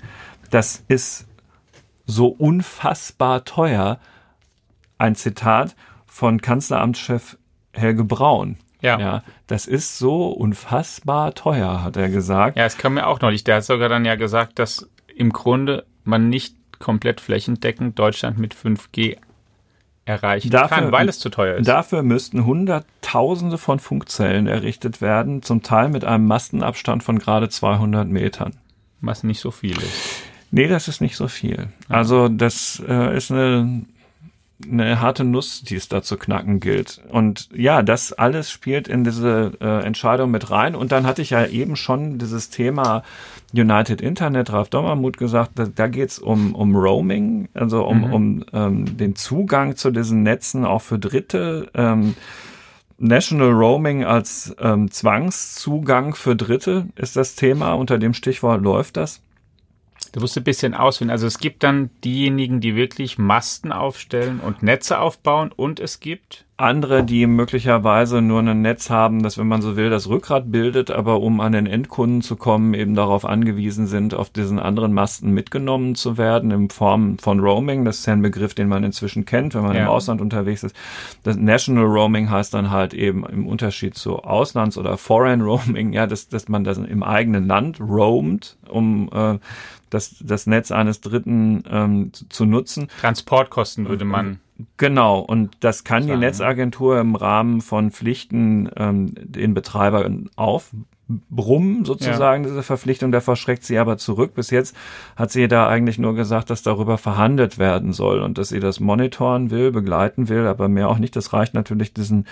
Das 0.52 0.84
ist 0.88 1.26
so 2.06 2.28
unfassbar 2.28 3.46
teuer. 3.46 4.00
Ein 4.98 5.16
Zitat 5.16 5.76
von 6.06 6.42
Kanzleramtschef 6.42 7.38
Helge 7.74 8.04
Braun. 8.04 8.58
Ja. 8.82 9.00
ja. 9.00 9.24
Das 9.48 9.66
ist 9.66 9.98
so 9.98 10.28
unfassbar 10.28 11.34
teuer, 11.34 11.84
hat 11.84 11.98
er 11.98 12.10
gesagt. 12.10 12.58
Ja, 12.58 12.66
es 12.66 12.78
kam 12.78 12.96
mir 12.96 13.08
auch 13.08 13.20
neulich. 13.22 13.44
Der 13.44 13.56
hat 13.56 13.64
sogar 13.64 13.90
dann 13.90 14.06
ja 14.06 14.16
gesagt, 14.16 14.60
dass 14.60 14.90
im 15.16 15.32
Grunde 15.32 15.86
man 16.04 16.30
nicht 16.30 16.56
komplett 16.84 17.22
flächendeckend 17.22 17.98
Deutschland 17.98 18.38
mit 18.38 18.54
5G 18.54 19.18
erreichen 20.06 20.50
dafür, 20.50 20.78
kann, 20.78 20.92
weil 20.92 21.08
es 21.08 21.18
zu 21.18 21.30
teuer 21.30 21.56
ist. 21.56 21.68
Dafür 21.68 22.04
müssten 22.04 22.46
Hunderttausende 22.46 23.58
von 23.58 23.80
Funkzellen 23.80 24.48
errichtet 24.48 25.00
werden, 25.00 25.42
zum 25.42 25.64
Teil 25.64 25.88
mit 25.88 26.04
einem 26.04 26.28
Mastenabstand 26.28 27.02
von 27.02 27.20
gerade 27.20 27.48
200 27.48 28.08
Metern. 28.10 28.58
Was 29.00 29.24
nicht 29.24 29.40
so 29.40 29.50
viel 29.50 29.78
ist. 29.78 30.24
Nee, 30.52 30.68
das 30.68 30.90
ist 30.90 31.00
nicht 31.00 31.16
so 31.16 31.30
viel. 31.30 31.70
Also 31.88 32.28
das 32.28 32.84
äh, 32.86 33.16
ist 33.16 33.32
eine, 33.32 33.86
eine 34.62 35.02
harte 35.02 35.24
Nuss, 35.24 35.64
die 35.64 35.76
es 35.76 35.90
da 35.90 36.02
zu 36.02 36.18
knacken 36.18 36.60
gilt. 36.60 37.02
Und 37.10 37.50
ja, 37.54 37.82
das 37.82 38.14
alles 38.14 38.52
spielt 38.52 38.88
in 38.88 39.04
diese 39.04 39.54
äh, 39.60 39.84
Entscheidung 39.84 40.32
mit 40.32 40.52
rein. 40.52 40.76
Und 40.76 40.92
dann 40.92 41.06
hatte 41.06 41.22
ich 41.22 41.32
ja 41.32 41.46
eben 41.46 41.76
schon 41.76 42.18
dieses 42.18 42.50
Thema 42.50 43.04
United 43.54 44.02
Internet, 44.02 44.52
Ralf 44.52 44.70
Dommermuth 44.70 45.18
gesagt, 45.18 45.52
da, 45.56 45.66
da 45.66 45.88
geht 45.88 46.10
es 46.10 46.20
um, 46.20 46.56
um 46.56 46.76
Roaming, 46.76 47.50
also 47.54 47.86
um, 47.86 47.98
mhm. 48.00 48.14
um 48.14 48.46
ähm, 48.54 48.98
den 48.98 49.16
Zugang 49.16 49.76
zu 49.76 49.92
diesen 49.92 50.24
Netzen 50.24 50.66
auch 50.66 50.82
für 50.82 51.00
Dritte. 51.00 51.70
Ähm, 51.74 52.16
National 52.98 53.52
Roaming 53.52 54.06
als 54.06 54.56
ähm, 54.60 54.90
Zwangszugang 54.90 56.16
für 56.16 56.36
Dritte 56.36 56.88
ist 56.96 57.16
das 57.16 57.36
Thema. 57.36 57.74
Unter 57.74 57.98
dem 57.98 58.14
Stichwort 58.14 58.62
läuft 58.62 58.98
das. 58.98 59.22
Du 60.14 60.20
musst 60.20 60.38
ein 60.38 60.44
bisschen 60.44 60.76
ausfinden. 60.76 61.12
Also 61.12 61.26
es 61.26 61.40
gibt 61.40 61.64
dann 61.64 61.90
diejenigen, 62.04 62.62
die 62.62 62.76
wirklich 62.76 63.18
Masten 63.18 63.72
aufstellen 63.72 64.40
und 64.40 64.62
Netze 64.62 65.00
aufbauen 65.00 65.52
und 65.52 65.80
es 65.80 66.00
gibt 66.00 66.46
andere, 66.56 67.04
die 67.04 67.26
möglicherweise 67.26 68.22
nur 68.22 68.42
ein 68.42 68.62
Netz 68.62 68.90
haben, 68.90 69.24
das, 69.24 69.38
wenn 69.38 69.48
man 69.48 69.62
so 69.64 69.76
will, 69.76 69.90
das 69.90 70.08
Rückgrat 70.08 70.52
bildet, 70.52 70.92
aber 70.92 71.20
um 71.20 71.40
an 71.40 71.52
den 71.52 71.66
Endkunden 71.66 72.22
zu 72.22 72.36
kommen, 72.36 72.74
eben 72.76 72.94
darauf 72.94 73.26
angewiesen 73.26 73.88
sind, 73.88 74.14
auf 74.14 74.30
diesen 74.30 74.60
anderen 74.60 74.94
Masten 74.94 75.32
mitgenommen 75.32 75.96
zu 75.96 76.18
werden, 76.18 76.52
in 76.52 76.70
Form 76.70 77.18
von 77.18 77.40
Roaming. 77.40 77.86
Das 77.86 78.00
ist 78.00 78.06
ja 78.06 78.14
ein 78.14 78.22
Begriff, 78.22 78.54
den 78.54 78.68
man 78.68 78.84
inzwischen 78.84 79.26
kennt, 79.26 79.56
wenn 79.56 79.64
man 79.64 79.76
ja. 79.76 79.84
im 79.84 79.88
Ausland 79.88 80.22
unterwegs 80.22 80.64
ist. 80.64 80.76
Das 81.24 81.38
National 81.38 81.86
Roaming 81.86 82.30
heißt 82.30 82.54
dann 82.54 82.70
halt 82.70 82.94
eben 82.94 83.26
im 83.26 83.48
Unterschied 83.48 83.96
zu 83.96 84.20
Auslands- 84.24 84.78
oder 84.78 84.98
Foreign 84.98 85.42
Roaming, 85.42 85.92
ja, 85.92 86.06
dass, 86.06 86.28
dass 86.28 86.50
man 86.50 86.64
das 86.64 86.78
im 86.78 87.02
eigenen 87.02 87.48
Land 87.48 87.80
roamt, 87.80 88.58
um 88.70 89.10
äh, 89.12 89.40
das, 89.90 90.16
das 90.20 90.46
Netz 90.46 90.72
eines 90.72 91.02
Dritten 91.02 91.64
ähm, 91.70 92.12
zu 92.30 92.46
nutzen. 92.46 92.88
Transportkosten 93.02 93.88
würde 93.88 94.06
man 94.06 94.40
Genau, 94.78 95.20
und 95.20 95.58
das 95.62 95.84
kann 95.84 96.06
die 96.06 96.16
Netzagentur 96.16 97.00
im 97.00 97.16
Rahmen 97.16 97.62
von 97.62 97.92
Pflichten 97.92 98.70
ähm, 98.78 99.14
den 99.16 99.54
Betreiber 99.56 100.10
aufbrummen, 100.36 101.86
sozusagen, 101.86 102.44
ja. 102.44 102.50
diese 102.50 102.64
Verpflichtung. 102.64 103.12
Da 103.12 103.20
verschreckt 103.20 103.64
sie 103.64 103.80
aber 103.80 103.98
zurück. 103.98 104.36
Bis 104.36 104.52
jetzt 104.52 104.76
hat 105.16 105.32
sie 105.32 105.48
da 105.48 105.68
eigentlich 105.68 105.98
nur 105.98 106.14
gesagt, 106.14 106.50
dass 106.52 106.62
darüber 106.62 106.98
verhandelt 106.98 107.58
werden 107.58 107.94
soll 107.94 108.22
und 108.22 108.38
dass 108.38 108.50
sie 108.50 108.60
das 108.60 108.80
monitoren 108.80 109.50
will, 109.50 109.72
begleiten 109.72 110.30
will, 110.30 110.46
aber 110.46 110.68
mehr 110.68 110.90
auch 110.90 111.00
nicht. 111.00 111.16
Das 111.16 111.34
reicht 111.34 111.56
natürlich 111.56 111.94
diesen 111.94 112.28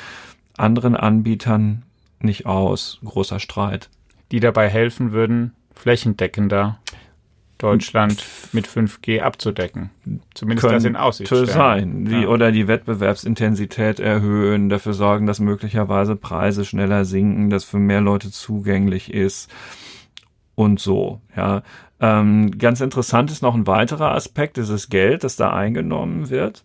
anderen 0.58 0.96
Anbietern 0.96 1.84
nicht 2.20 2.46
aus. 2.46 3.00
Großer 3.04 3.40
Streit. 3.40 3.90
Die 4.32 4.40
dabei 4.40 4.70
helfen 4.70 5.12
würden, 5.12 5.56
flächendeckender 5.74 6.81
Deutschland 7.62 8.26
mit 8.54 8.68
5G 8.68 9.22
abzudecken. 9.22 9.92
Zumindest 10.34 10.68
das 10.68 10.84
in 10.84 10.96
Aussicht 10.96 11.28
stellen. 11.28 11.46
sein. 11.46 12.06
Die, 12.06 12.22
ja. 12.22 12.28
Oder 12.28 12.52
die 12.52 12.68
Wettbewerbsintensität 12.68 14.00
erhöhen, 14.00 14.70
dafür 14.70 14.94
sorgen, 14.94 15.28
dass 15.28 15.40
möglicherweise 15.40 16.16
Preise 16.16 16.66
schneller 16.66 17.06
sinken, 17.06 17.50
dass 17.50 17.64
für 17.64 17.78
mehr 17.78 18.02
Leute 18.02 18.32
zugänglich 18.32 19.14
ist 19.14 19.52
und 20.56 20.80
so. 20.80 21.22
Ja, 21.36 21.62
ähm, 22.00 22.58
ganz 22.58 22.82
interessant 22.82 23.30
ist 23.32 23.44
noch 23.44 23.54
ein 23.54 23.68
weiterer 23.68 24.16
Aspekt, 24.16 24.58
dieses 24.58 24.90
Geld, 24.90 25.24
das 25.24 25.36
da 25.36 25.52
eingenommen 25.52 26.30
wird. 26.32 26.64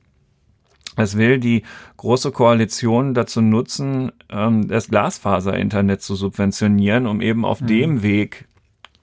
Es 0.97 1.19
will 1.19 1.39
die 1.39 1.63
große 1.99 2.33
Koalition 2.33 3.13
dazu 3.13 3.43
nutzen, 3.43 4.13
ähm, 4.31 4.67
das 4.67 4.89
Glasfaser-Internet 4.89 6.01
zu 6.01 6.15
subventionieren, 6.15 7.07
um 7.07 7.21
eben 7.21 7.45
auf 7.45 7.61
mhm. 7.61 7.67
dem 7.67 8.03
Weg 8.03 8.47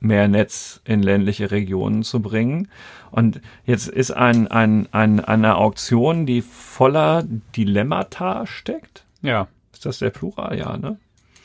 mehr 0.04 0.28
Netz 0.28 0.82
in 0.86 1.02
ländliche 1.02 1.50
Regionen 1.52 2.04
zu 2.04 2.22
bringen. 2.22 2.68
Und 3.10 3.42
jetzt 3.66 3.88
ist 3.88 4.12
ein, 4.12 4.48
ein, 4.50 4.88
ein, 4.92 5.22
eine 5.22 5.56
Auktion, 5.56 6.26
die 6.26 6.42
voller 6.42 7.24
Dilemmata 7.56 8.46
steckt. 8.46 9.06
Ja. 9.22 9.48
Ist 9.72 9.86
das 9.86 10.00
der 10.00 10.10
Plural? 10.10 10.58
Ja, 10.58 10.78
ne? 10.78 10.98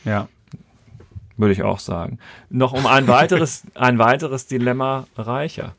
Ja. 0.04 0.28
Würde 1.36 1.52
ich 1.52 1.62
auch 1.62 1.78
sagen. 1.78 2.18
Noch 2.50 2.72
um 2.72 2.86
ein 2.86 3.06
weiteres, 3.06 3.62
ein 3.74 3.98
weiteres 3.98 4.48
Dilemma 4.48 5.06
reicher. 5.16 5.76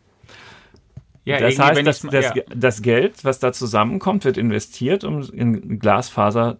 Ja, 1.25 1.39
das 1.39 1.59
heißt, 1.59 1.85
das, 1.85 2.01
das, 2.01 2.33
ja. 2.33 2.43
das 2.55 2.81
Geld, 2.81 3.25
was 3.25 3.39
da 3.39 3.51
zusammenkommt, 3.51 4.23
wird 4.23 4.37
investiert, 4.37 5.03
um 5.03 5.21
in 5.21 5.79
Glasfaserkabel 5.79 6.59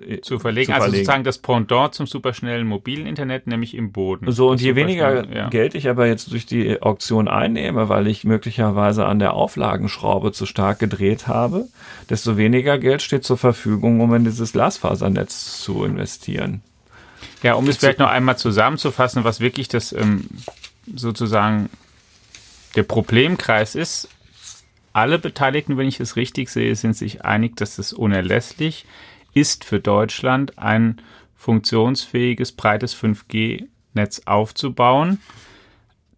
äh, 0.00 0.20
zu 0.20 0.38
verlegen. 0.38 0.66
zu 0.66 0.72
also 0.72 0.84
verlegen. 0.84 1.04
sozusagen 1.04 1.24
das 1.24 1.38
Pendant 1.38 1.94
zum 1.94 2.06
superschnellen 2.06 2.66
mobilen 2.66 3.06
Internet, 3.06 3.46
nämlich 3.46 3.74
im 3.74 3.92
Boden. 3.92 4.30
So, 4.30 4.50
und 4.50 4.60
je 4.60 4.74
weniger 4.74 5.26
ja. 5.32 5.48
Geld 5.48 5.74
ich 5.74 5.88
aber 5.88 6.06
jetzt 6.06 6.32
durch 6.32 6.46
die 6.46 6.80
Auktion 6.82 7.28
einnehme, 7.28 7.88
weil 7.88 8.06
ich 8.06 8.24
möglicherweise 8.24 9.06
an 9.06 9.18
der 9.18 9.34
Auflagenschraube 9.34 10.32
zu 10.32 10.46
stark 10.46 10.78
gedreht 10.78 11.26
habe, 11.28 11.66
desto 12.10 12.36
weniger 12.36 12.78
Geld 12.78 13.02
steht 13.02 13.24
zur 13.24 13.38
Verfügung, 13.38 14.00
um 14.00 14.14
in 14.14 14.24
dieses 14.24 14.52
Glasfasernetz 14.52 15.60
zu 15.62 15.84
investieren. 15.84 16.62
Ja, 17.42 17.54
um 17.54 17.68
es 17.68 17.78
vielleicht 17.78 17.98
noch 17.98 18.10
einmal 18.10 18.38
zusammenzufassen, 18.38 19.24
was 19.24 19.40
wirklich 19.40 19.68
das 19.68 19.92
ähm, 19.92 20.26
sozusagen 20.94 21.70
der 22.74 22.82
Problemkreis 22.82 23.74
ist, 23.74 24.08
alle 24.92 25.18
Beteiligten, 25.18 25.76
wenn 25.76 25.88
ich 25.88 26.00
es 26.00 26.16
richtig 26.16 26.48
sehe, 26.48 26.74
sind 26.74 26.96
sich 26.96 27.24
einig, 27.24 27.56
dass 27.56 27.78
es 27.78 27.92
unerlässlich 27.92 28.84
ist 28.84 29.15
ist 29.36 29.66
für 29.66 29.80
Deutschland 29.80 30.58
ein 30.58 31.02
funktionsfähiges, 31.34 32.52
breites 32.52 32.96
5G-Netz 32.96 34.22
aufzubauen. 34.24 35.20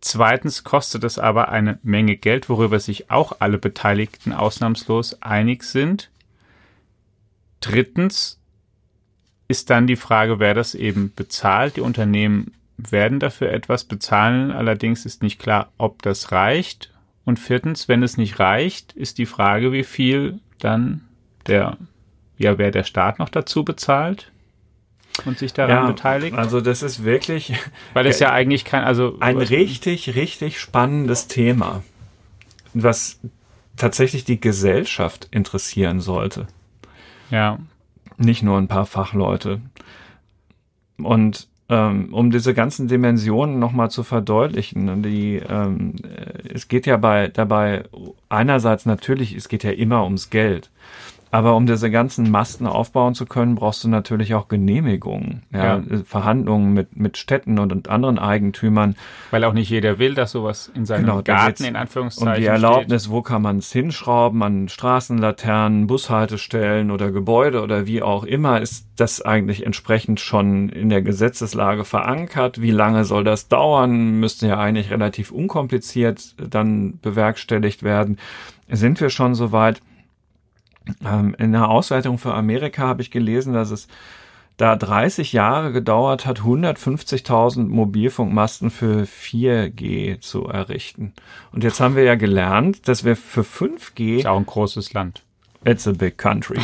Zweitens 0.00 0.62
kostet 0.62 1.02
es 1.02 1.18
aber 1.18 1.48
eine 1.48 1.80
Menge 1.82 2.16
Geld, 2.16 2.48
worüber 2.48 2.78
sich 2.78 3.10
auch 3.10 3.32
alle 3.40 3.58
Beteiligten 3.58 4.32
ausnahmslos 4.32 5.20
einig 5.20 5.64
sind. 5.64 6.10
Drittens 7.58 8.40
ist 9.48 9.68
dann 9.68 9.88
die 9.88 9.96
Frage, 9.96 10.38
wer 10.38 10.54
das 10.54 10.76
eben 10.76 11.12
bezahlt. 11.16 11.74
Die 11.76 11.80
Unternehmen 11.80 12.52
werden 12.76 13.18
dafür 13.18 13.50
etwas 13.50 13.82
bezahlen, 13.82 14.52
allerdings 14.52 15.04
ist 15.04 15.24
nicht 15.24 15.40
klar, 15.40 15.72
ob 15.76 16.02
das 16.02 16.30
reicht. 16.30 16.94
Und 17.24 17.40
viertens, 17.40 17.88
wenn 17.88 18.04
es 18.04 18.16
nicht 18.16 18.38
reicht, 18.38 18.92
ist 18.92 19.18
die 19.18 19.26
Frage, 19.26 19.72
wie 19.72 19.82
viel 19.82 20.38
dann 20.60 21.00
der 21.48 21.76
ja, 22.38 22.56
wer 22.58 22.70
der 22.70 22.84
Staat 22.84 23.18
noch 23.18 23.28
dazu 23.28 23.64
bezahlt 23.64 24.30
und 25.24 25.38
sich 25.38 25.52
daran 25.52 25.84
ja, 25.84 25.86
beteiligt. 25.86 26.36
Also 26.36 26.60
das 26.60 26.82
ist 26.82 27.04
wirklich, 27.04 27.54
weil 27.92 28.06
es 28.06 28.20
ja 28.20 28.32
eigentlich 28.32 28.64
kein, 28.64 28.84
also 28.84 29.16
ein 29.20 29.36
richtig, 29.36 30.14
richtig 30.14 30.60
spannendes 30.60 31.26
Thema, 31.26 31.82
was 32.74 33.20
tatsächlich 33.76 34.24
die 34.24 34.40
Gesellschaft 34.40 35.28
interessieren 35.30 36.00
sollte. 36.00 36.46
Ja. 37.30 37.58
Nicht 38.16 38.42
nur 38.42 38.58
ein 38.58 38.68
paar 38.68 38.86
Fachleute. 38.86 39.60
Und 40.96 41.48
ähm, 41.68 42.12
um 42.12 42.30
diese 42.30 42.54
ganzen 42.54 42.88
Dimensionen 42.88 43.58
nochmal 43.58 43.90
zu 43.90 44.02
verdeutlichen, 44.02 45.02
die, 45.02 45.36
ähm, 45.36 45.96
es 46.52 46.68
geht 46.68 46.86
ja 46.86 46.96
bei, 46.96 47.28
dabei 47.28 47.84
einerseits 48.28 48.86
natürlich, 48.86 49.34
es 49.34 49.48
geht 49.48 49.64
ja 49.64 49.70
immer 49.70 50.04
ums 50.04 50.30
Geld. 50.30 50.70
Aber 51.30 51.56
um 51.56 51.66
diese 51.66 51.90
ganzen 51.90 52.30
Masten 52.30 52.66
aufbauen 52.66 53.14
zu 53.14 53.26
können, 53.26 53.54
brauchst 53.54 53.84
du 53.84 53.88
natürlich 53.88 54.34
auch 54.34 54.48
Genehmigungen, 54.48 55.42
ja, 55.52 55.76
ja. 55.76 55.82
Verhandlungen 56.04 56.72
mit, 56.72 56.96
mit 56.96 57.18
Städten 57.18 57.58
und, 57.58 57.72
und, 57.72 57.88
anderen 57.88 58.18
Eigentümern. 58.18 58.96
Weil 59.30 59.44
auch 59.44 59.52
nicht 59.52 59.68
jeder 59.68 59.98
will, 59.98 60.14
dass 60.14 60.32
sowas 60.32 60.70
in 60.74 60.86
seinem 60.86 61.04
genau, 61.04 61.22
Garten 61.22 61.64
in 61.64 61.76
Anführungszeichen 61.76 62.28
Und 62.28 62.40
die 62.40 62.46
Erlaubnis, 62.46 63.04
steht. 63.04 63.12
wo 63.12 63.22
kann 63.22 63.42
man 63.42 63.58
es 63.58 63.70
hinschrauben, 63.72 64.42
an 64.42 64.68
Straßenlaternen, 64.68 65.86
Bushaltestellen 65.86 66.90
oder 66.90 67.10
Gebäude 67.10 67.62
oder 67.62 67.86
wie 67.86 68.02
auch 68.02 68.24
immer, 68.24 68.60
ist 68.60 68.86
das 68.96 69.20
eigentlich 69.20 69.66
entsprechend 69.66 70.20
schon 70.20 70.70
in 70.70 70.88
der 70.88 71.02
Gesetzeslage 71.02 71.84
verankert. 71.84 72.60
Wie 72.60 72.70
lange 72.70 73.04
soll 73.04 73.24
das 73.24 73.48
dauern? 73.48 74.18
Müsste 74.18 74.48
ja 74.48 74.58
eigentlich 74.58 74.90
relativ 74.90 75.30
unkompliziert 75.30 76.34
dann 76.38 76.98
bewerkstelligt 77.00 77.82
werden. 77.82 78.18
Sind 78.70 79.00
wir 79.00 79.10
schon 79.10 79.34
soweit? 79.34 79.80
Ähm, 81.04 81.34
in 81.38 81.52
der 81.52 81.68
Auswertung 81.68 82.18
für 82.18 82.34
Amerika 82.34 82.86
habe 82.86 83.02
ich 83.02 83.10
gelesen, 83.10 83.52
dass 83.52 83.70
es 83.70 83.88
da 84.58 84.74
30 84.74 85.32
Jahre 85.32 85.72
gedauert 85.72 86.26
hat, 86.26 86.40
150.000 86.40 87.68
Mobilfunkmasten 87.68 88.70
für 88.70 89.04
4G 89.04 90.20
zu 90.20 90.46
errichten. 90.46 91.12
Und 91.52 91.62
jetzt 91.62 91.78
haben 91.80 91.94
wir 91.94 92.02
ja 92.02 92.16
gelernt, 92.16 92.88
dass 92.88 93.04
wir 93.04 93.14
für 93.14 93.42
5G... 93.42 94.18
Ist 94.18 94.26
auch 94.26 94.36
ein 94.36 94.46
großes 94.46 94.92
Land. 94.94 95.22
It's 95.64 95.86
a 95.86 95.92
big 95.92 96.18
country. 96.18 96.58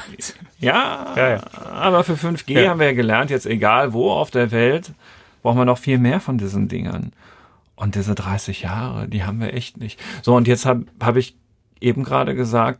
ja, 0.60 1.12
ja, 1.16 1.30
ja, 1.30 1.40
aber 1.72 2.04
für 2.04 2.14
5G 2.14 2.60
ja. 2.60 2.70
haben 2.70 2.78
wir 2.78 2.86
ja 2.86 2.92
gelernt, 2.92 3.30
jetzt 3.30 3.46
egal 3.46 3.92
wo 3.92 4.10
auf 4.10 4.30
der 4.30 4.52
Welt, 4.52 4.92
brauchen 5.42 5.58
wir 5.58 5.64
noch 5.64 5.78
viel 5.78 5.98
mehr 5.98 6.20
von 6.20 6.38
diesen 6.38 6.68
Dingern. 6.68 7.12
Und 7.74 7.94
diese 7.94 8.14
30 8.14 8.62
Jahre, 8.62 9.08
die 9.08 9.24
haben 9.24 9.40
wir 9.40 9.54
echt 9.54 9.78
nicht. 9.78 9.98
So, 10.22 10.36
und 10.36 10.46
jetzt 10.46 10.66
habe 10.66 10.84
hab 11.00 11.16
ich 11.16 11.36
eben 11.80 12.04
gerade 12.04 12.34
gesagt, 12.34 12.78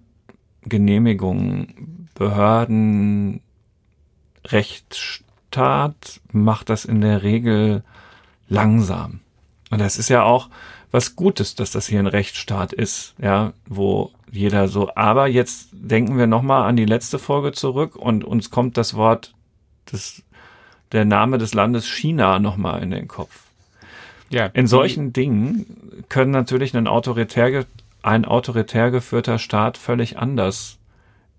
Genehmigungen, 0.63 2.09
Behörden, 2.15 3.41
Rechtsstaat 4.47 6.21
macht 6.33 6.69
das 6.69 6.85
in 6.85 7.01
der 7.01 7.23
Regel 7.23 7.83
langsam. 8.49 9.21
Und 9.71 9.81
das 9.81 9.97
ist 9.97 10.09
ja 10.09 10.23
auch 10.23 10.49
was 10.91 11.15
Gutes, 11.15 11.55
dass 11.55 11.71
das 11.71 11.87
hier 11.87 12.01
ein 12.01 12.07
Rechtsstaat 12.07 12.73
ist, 12.73 13.15
ja, 13.21 13.53
wo 13.67 14.11
jeder 14.31 14.69
so. 14.69 14.95
Aber 14.95 15.29
jetzt 15.29 15.69
denken 15.73 16.19
wir 16.19 16.27
nochmal 16.27 16.69
an 16.69 16.77
die 16.77 16.85
letzte 16.85 17.19
Folge 17.19 17.53
zurück 17.53 17.97
und 17.97 18.25
uns 18.25 18.51
kommt 18.51 18.77
das 18.77 18.95
Wort 18.95 19.35
des, 19.93 20.23
der 20.93 21.05
Name 21.05 21.39
des 21.39 21.55
Landes 21.55 21.87
China 21.87 22.39
nochmal 22.39 22.83
in 22.83 22.91
den 22.91 23.09
Kopf. 23.09 23.45
Ja, 24.31 24.47
in 24.47 24.67
solchen 24.67 25.13
Dingen 25.13 26.05
können 26.09 26.31
natürlich 26.31 26.77
ein 26.77 26.87
autoritär 26.87 27.67
ein 28.03 28.25
autoritär 28.25 28.91
geführter 28.91 29.39
Staat 29.39 29.79
völlig 29.79 30.19
anders 30.19 30.79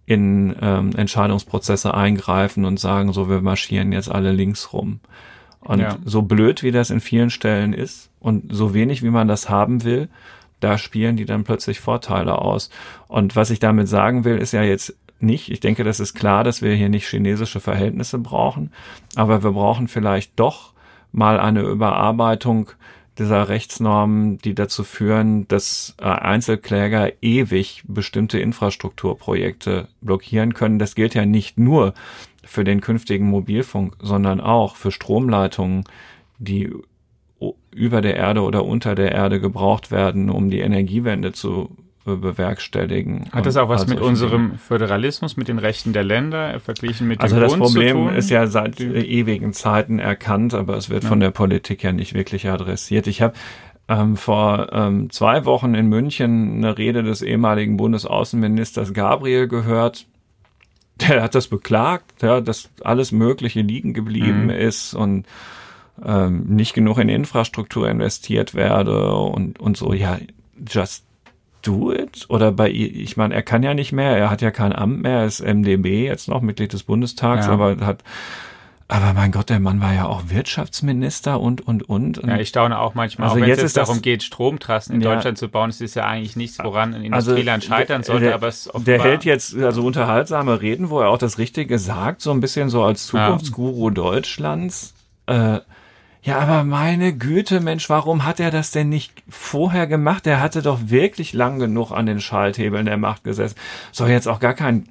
in 0.06 0.56
ähm, 0.62 0.92
Entscheidungsprozesse 0.96 1.94
eingreifen 1.94 2.66
und 2.66 2.80
sagen, 2.80 3.14
so 3.14 3.30
wir 3.30 3.42
marschieren 3.42 3.92
jetzt 3.92 4.12
alle 4.12 4.32
links 4.32 4.74
rum. 4.74 5.00
Und 5.62 5.80
ja. 5.80 5.98
so 6.04 6.24
blöd 6.24 6.64
wie 6.64 6.72
das 6.72 6.90
in 6.90 7.00
vielen 7.00 7.30
Stellen 7.30 7.74
ist 7.74 8.10
und 8.20 8.54
so 8.54 8.74
wenig 8.74 9.04
wie 9.04 9.12
man 9.12 9.28
das 9.28 9.50
haben 9.50 9.84
will, 9.84 10.10
da 10.60 10.78
spielen 10.78 11.18
die 11.18 11.26
dann 11.26 11.44
plötzlich 11.44 11.80
Vorteile 11.80 12.40
aus. 12.40 12.70
Und 13.08 13.36
was 13.36 13.52
ich 13.52 13.60
damit 13.60 13.88
sagen 13.88 14.26
will, 14.26 14.38
ist 14.38 14.54
ja 14.54 14.64
jetzt 14.64 14.96
nicht. 15.20 15.52
Ich 15.52 15.60
denke, 15.60 15.84
das 15.84 16.00
ist 16.00 16.14
klar, 16.14 16.44
dass 16.44 16.62
wir 16.62 16.74
hier 16.74 16.90
nicht 16.90 17.08
chinesische 17.08 17.60
Verhältnisse 17.60 18.18
brauchen, 18.18 18.72
aber 19.16 19.44
wir 19.44 19.52
brauchen 19.52 19.88
vielleicht 19.88 20.40
doch 20.40 20.74
mal 21.12 21.40
eine 21.40 21.62
Überarbeitung 21.62 22.72
dieser 23.18 23.50
Rechtsnormen, 23.50 24.38
die 24.38 24.56
dazu 24.56 24.84
führen, 24.84 25.48
dass 25.48 25.96
äh, 26.00 26.06
Einzelkläger 26.06 27.12
ewig 27.22 27.84
bestimmte 27.88 28.40
Infrastrukturprojekte 28.40 29.88
blockieren 30.02 30.54
können. 30.54 30.80
Das 30.80 30.96
gilt 30.96 31.14
ja 31.14 31.26
nicht 31.26 31.60
nur 31.60 31.94
für 32.44 32.64
den 32.64 32.82
künftigen 32.82 33.30
Mobilfunk, 33.30 33.96
sondern 34.02 34.40
auch 34.40 34.76
für 34.76 34.92
Stromleitungen, 34.92 35.84
die 36.40 36.72
über 37.72 38.02
der 38.02 38.16
Erde 38.16 38.42
oder 38.42 38.66
unter 38.66 38.96
der 38.96 39.12
Erde 39.12 39.40
gebraucht 39.40 39.92
werden, 39.92 40.30
um 40.30 40.50
die 40.50 40.60
Energiewende 40.60 41.32
zu 41.32 41.76
bewerkstelligen. 42.04 43.30
Hat 43.32 43.46
das 43.46 43.58
auch 43.58 43.70
was 43.70 43.88
mit 43.88 44.00
unserem 44.00 44.48
Dinge. 44.48 44.58
Föderalismus, 44.58 45.38
mit 45.38 45.48
den 45.48 45.60
Rechten 45.60 45.94
der 45.94 46.04
Länder 46.04 46.60
verglichen 46.60 47.08
mit 47.08 47.22
also 47.22 47.36
dem 47.36 47.44
Also 47.44 47.58
das 47.58 47.74
Problem 47.74 48.10
ist 48.10 48.30
ja 48.30 48.48
seit 48.48 48.80
ewigen 48.80 49.54
Zeiten 49.54 50.00
erkannt, 50.00 50.54
aber 50.54 50.76
es 50.78 50.90
wird 50.90 51.04
ja. 51.04 51.10
von 51.10 51.20
der 51.20 51.32
Politik 51.32 51.84
ja 51.84 51.92
nicht 51.92 52.14
wirklich 52.14 52.50
adressiert. 52.50 53.08
Ich 53.08 53.22
habe 53.22 53.34
ähm, 53.88 54.16
vor 54.18 54.70
ähm, 54.72 55.10
zwei 55.10 55.46
Wochen 55.46 55.76
in 55.76 55.88
München 55.88 56.56
eine 56.58 56.78
Rede 56.78 57.04
des 57.04 57.22
ehemaligen 57.22 57.78
Bundesaußenministers 57.78 58.94
Gabriel 58.94 59.48
gehört. 59.48 60.08
Der 61.02 61.24
hat 61.24 61.36
das 61.36 61.48
beklagt, 61.48 62.22
ja, 62.22 62.42
dass 62.42 62.70
alles 62.84 63.12
Mögliche 63.12 63.62
liegen 63.62 63.94
geblieben 63.94 64.46
mhm. 64.46 64.50
ist 64.50 64.94
und 64.94 65.26
ähm, 66.04 66.46
nicht 66.48 66.74
genug 66.74 67.00
in 67.00 67.10
Infrastruktur 67.10 67.90
investiert 67.90 68.56
werde 68.56 69.14
und, 69.14 69.60
und 69.60 69.78
so. 69.78 69.94
Ja, 69.94 70.18
just 70.68 71.06
do 71.62 71.92
it? 71.94 72.26
Oder 72.30 72.52
bei, 72.52 72.70
ich 72.70 73.18
meine, 73.18 73.34
er 73.34 73.44
kann 73.44 73.64
ja 73.64 73.74
nicht 73.74 73.92
mehr, 73.92 74.18
er 74.18 74.30
hat 74.30 74.42
ja 74.42 74.52
kein 74.52 74.74
Amt 74.74 75.02
mehr, 75.02 75.20
er 75.20 75.26
ist 75.26 75.42
MDB 75.42 76.06
jetzt 76.06 76.28
noch, 76.28 76.42
Mitglied 76.42 76.74
des 76.74 76.84
Bundestags, 76.84 77.48
ja. 77.48 77.52
aber 77.52 77.78
hat, 77.86 78.04
aber 78.92 79.14
mein 79.14 79.32
Gott, 79.32 79.50
der 79.50 79.62
Mann 79.62 79.80
war 79.80 79.94
ja 79.94 80.06
auch 80.06 80.24
Wirtschaftsminister 80.28 81.40
und, 81.40 81.66
und, 81.66 81.88
und. 81.88 82.18
Ja, 82.28 82.38
ich 82.38 82.50
staune 82.50 82.78
auch 82.78 82.94
manchmal, 82.94 83.30
also 83.30 83.40
auch 83.40 83.46
wenn 83.46 83.50
es 83.50 83.62
jetzt 83.62 83.78
darum 83.78 84.02
geht, 84.02 84.22
Stromtrassen 84.22 84.96
in 84.96 85.02
ja, 85.02 85.14
Deutschland 85.14 85.38
zu 85.38 85.48
bauen. 85.48 85.70
Es 85.70 85.80
ist 85.80 85.96
ja 85.96 86.06
eigentlich 86.06 86.36
nichts, 86.36 86.60
woran 86.60 86.94
ein 86.94 87.14
also 87.14 87.32
Industrieland 87.32 87.64
also, 87.64 87.74
scheitern 87.74 88.04
sollte, 88.04 88.26
der, 88.26 88.34
aber 88.34 88.50
es 88.50 88.70
Der 88.76 89.02
hält 89.02 89.24
jetzt 89.24 89.56
also 89.56 89.82
unterhaltsame 89.84 90.62
Reden, 90.62 90.90
wo 90.90 91.00
er 91.00 91.08
auch 91.08 91.18
das 91.18 91.38
Richtige 91.38 91.80
sagt, 91.80 92.20
so 92.20 92.32
ein 92.32 92.42
bisschen 92.42 92.68
so 92.68 92.84
als 92.84 93.08
Zukunftsguru 93.08 93.88
ja. 93.88 93.94
Deutschlands. 93.94 94.94
Äh, 95.26 95.60
ja, 96.24 96.38
aber 96.38 96.64
meine 96.64 97.14
Güte, 97.14 97.62
Mensch, 97.62 97.90
warum 97.90 98.26
hat 98.26 98.40
er 98.40 98.52
das 98.52 98.70
denn 98.70 98.90
nicht 98.90 99.24
vorher 99.28 99.88
gemacht? 99.88 100.28
Er 100.28 100.40
hatte 100.40 100.62
doch 100.62 100.80
wirklich 100.86 101.34
lang 101.34 101.58
genug 101.58 101.92
an 101.92 102.06
den 102.06 102.22
Schalthebeln 102.22 102.86
der 102.86 102.98
Macht 102.98 103.24
gesessen. 103.24 103.56
Soll 103.92 104.10
jetzt 104.10 104.28
auch 104.28 104.40
gar 104.40 104.54
kein 104.54 104.88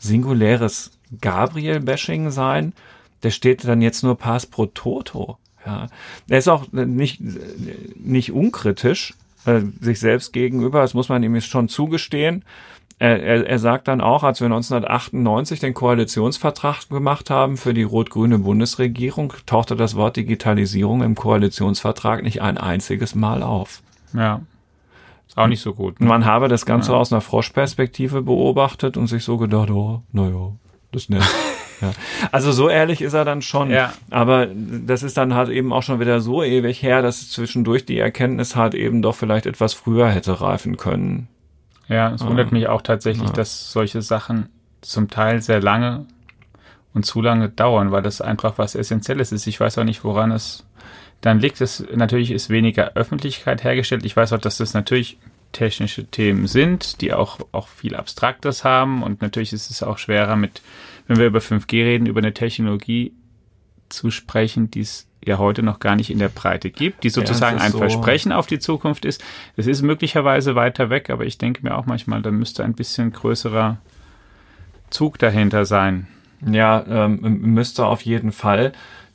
singuläres 0.00 0.90
Gabriel-Bashing 1.20 2.30
sein. 2.30 2.72
Der 3.22 3.30
steht 3.30 3.64
dann 3.64 3.80
jetzt 3.80 4.02
nur 4.02 4.18
Pass 4.18 4.46
pro 4.46 4.66
Toto. 4.66 5.38
Ja. 5.64 5.86
Er 6.28 6.38
ist 6.38 6.48
auch 6.48 6.70
nicht, 6.72 7.20
nicht 7.94 8.32
unkritisch 8.32 9.14
äh, 9.44 9.60
sich 9.80 10.00
selbst 10.00 10.32
gegenüber. 10.32 10.80
Das 10.80 10.94
muss 10.94 11.08
man 11.08 11.22
ihm 11.22 11.36
jetzt 11.36 11.48
schon 11.48 11.68
zugestehen. 11.68 12.44
Er, 12.98 13.22
er, 13.22 13.46
er 13.46 13.58
sagt 13.58 13.88
dann 13.88 14.00
auch, 14.00 14.22
als 14.22 14.40
wir 14.40 14.46
1998 14.46 15.60
den 15.60 15.74
Koalitionsvertrag 15.74 16.88
gemacht 16.88 17.28
haben 17.28 17.58
für 17.58 17.74
die 17.74 17.82
rot-grüne 17.82 18.38
Bundesregierung, 18.38 19.34
tauchte 19.44 19.76
das 19.76 19.96
Wort 19.96 20.16
Digitalisierung 20.16 21.02
im 21.02 21.14
Koalitionsvertrag 21.14 22.22
nicht 22.22 22.40
ein 22.40 22.56
einziges 22.56 23.14
Mal 23.14 23.42
auf. 23.42 23.82
Ja. 24.14 24.40
Ist 25.28 25.36
auch 25.36 25.46
nicht 25.46 25.60
so 25.60 25.74
gut. 25.74 26.00
Ne? 26.00 26.06
Man 26.06 26.24
habe 26.24 26.48
das 26.48 26.64
Ganze 26.64 26.92
ja. 26.92 26.98
aus 26.98 27.12
einer 27.12 27.20
Froschperspektive 27.20 28.22
beobachtet 28.22 28.96
und 28.96 29.08
sich 29.08 29.24
so 29.24 29.36
gedacht, 29.36 29.70
oh, 29.70 30.02
naja, 30.12 30.52
das 30.92 31.08
nett. 31.08 31.22
Ja. 31.82 31.92
Also 32.32 32.52
so 32.52 32.70
ehrlich 32.70 33.02
ist 33.02 33.12
er 33.12 33.26
dann 33.26 33.42
schon. 33.42 33.68
Ja. 33.70 33.92
Aber 34.08 34.46
das 34.46 35.02
ist 35.02 35.18
dann 35.18 35.34
halt 35.34 35.50
eben 35.50 35.74
auch 35.74 35.82
schon 35.82 36.00
wieder 36.00 36.20
so 36.20 36.42
ewig 36.42 36.82
her, 36.82 37.02
dass 37.02 37.30
zwischendurch 37.30 37.84
die 37.84 37.98
Erkenntnis 37.98 38.56
halt 38.56 38.74
eben 38.74 39.02
doch 39.02 39.14
vielleicht 39.14 39.44
etwas 39.44 39.74
früher 39.74 40.08
hätte 40.08 40.40
reifen 40.40 40.78
können. 40.78 41.28
Ja, 41.88 42.12
es 42.12 42.24
wundert 42.24 42.52
mich 42.52 42.66
auch 42.66 42.82
tatsächlich, 42.82 43.30
dass 43.30 43.70
solche 43.70 44.02
Sachen 44.02 44.48
zum 44.80 45.08
Teil 45.08 45.40
sehr 45.40 45.60
lange 45.60 46.06
und 46.94 47.04
zu 47.04 47.20
lange 47.20 47.48
dauern, 47.48 47.92
weil 47.92 48.02
das 48.02 48.20
einfach 48.20 48.58
was 48.58 48.74
Essentielles 48.74 49.32
ist. 49.32 49.46
Ich 49.46 49.60
weiß 49.60 49.78
auch 49.78 49.84
nicht, 49.84 50.02
woran 50.02 50.32
es 50.32 50.66
dann 51.20 51.40
liegt. 51.40 51.60
Es 51.60 51.84
natürlich 51.94 52.30
ist 52.30 52.50
weniger 52.50 52.94
Öffentlichkeit 52.94 53.62
hergestellt. 53.64 54.04
Ich 54.04 54.16
weiß 54.16 54.32
auch, 54.32 54.40
dass 54.40 54.58
das 54.58 54.74
natürlich 54.74 55.18
technische 55.52 56.04
Themen 56.06 56.46
sind, 56.46 57.00
die 57.00 57.12
auch, 57.12 57.38
auch 57.52 57.68
viel 57.68 57.94
Abstraktes 57.94 58.64
haben. 58.64 59.02
Und 59.02 59.22
natürlich 59.22 59.52
ist 59.52 59.70
es 59.70 59.82
auch 59.82 59.98
schwerer 59.98 60.36
mit, 60.36 60.62
wenn 61.06 61.18
wir 61.18 61.26
über 61.26 61.38
5G 61.38 61.84
reden, 61.84 62.06
über 62.06 62.20
eine 62.20 62.34
Technologie 62.34 63.12
zu 63.88 64.10
sprechen, 64.10 64.70
die 64.70 64.80
es 64.80 65.06
ja 65.26 65.38
heute 65.38 65.62
noch 65.62 65.78
gar 65.78 65.96
nicht 65.96 66.10
in 66.10 66.18
der 66.18 66.28
Breite 66.28 66.70
gibt, 66.70 67.04
die 67.04 67.10
sozusagen 67.10 67.58
ja, 67.58 67.64
ein 67.64 67.72
so. 67.72 67.78
Versprechen 67.78 68.32
auf 68.32 68.46
die 68.46 68.58
Zukunft 68.58 69.04
ist. 69.04 69.22
Es 69.56 69.66
ist 69.66 69.82
möglicherweise 69.82 70.54
weiter 70.54 70.90
weg, 70.90 71.10
aber 71.10 71.24
ich 71.24 71.38
denke 71.38 71.62
mir 71.62 71.76
auch 71.76 71.86
manchmal, 71.86 72.22
da 72.22 72.30
müsste 72.30 72.64
ein 72.64 72.74
bisschen 72.74 73.12
größerer 73.12 73.78
Zug 74.90 75.18
dahinter 75.18 75.64
sein. 75.64 76.06
Ja, 76.44 76.84
ähm, 76.88 77.20
müsste 77.40 77.86
auf 77.86 78.02
jeden 78.02 78.32
Fall. 78.32 78.72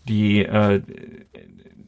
Die, 0.07 0.43
äh, 0.43 0.81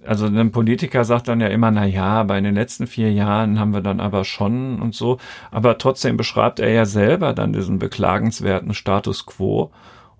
also 0.06 0.26
ein 0.28 0.52
Politiker 0.52 1.04
sagt 1.06 1.28
dann 1.28 1.42
ja 1.42 1.48
immer, 1.48 1.72
na 1.72 1.86
ja, 1.86 2.06
aber 2.06 2.38
in 2.38 2.44
den 2.44 2.56
letzten 2.56 2.88
vier 2.88 3.12
Jahren 3.12 3.60
haben 3.60 3.74
wir 3.74 3.82
dann 3.82 4.00
aber 4.00 4.26
schon 4.26 4.82
und 4.82 4.96
so. 4.96 5.18
Aber 5.52 5.78
trotzdem 5.78 6.18
beschreibt 6.18 6.60
er 6.60 6.70
ja 6.70 6.86
selber 6.86 7.34
dann 7.34 7.54
diesen 7.54 7.80
beklagenswerten 7.80 8.74
Status 8.74 9.26
quo 9.26 9.72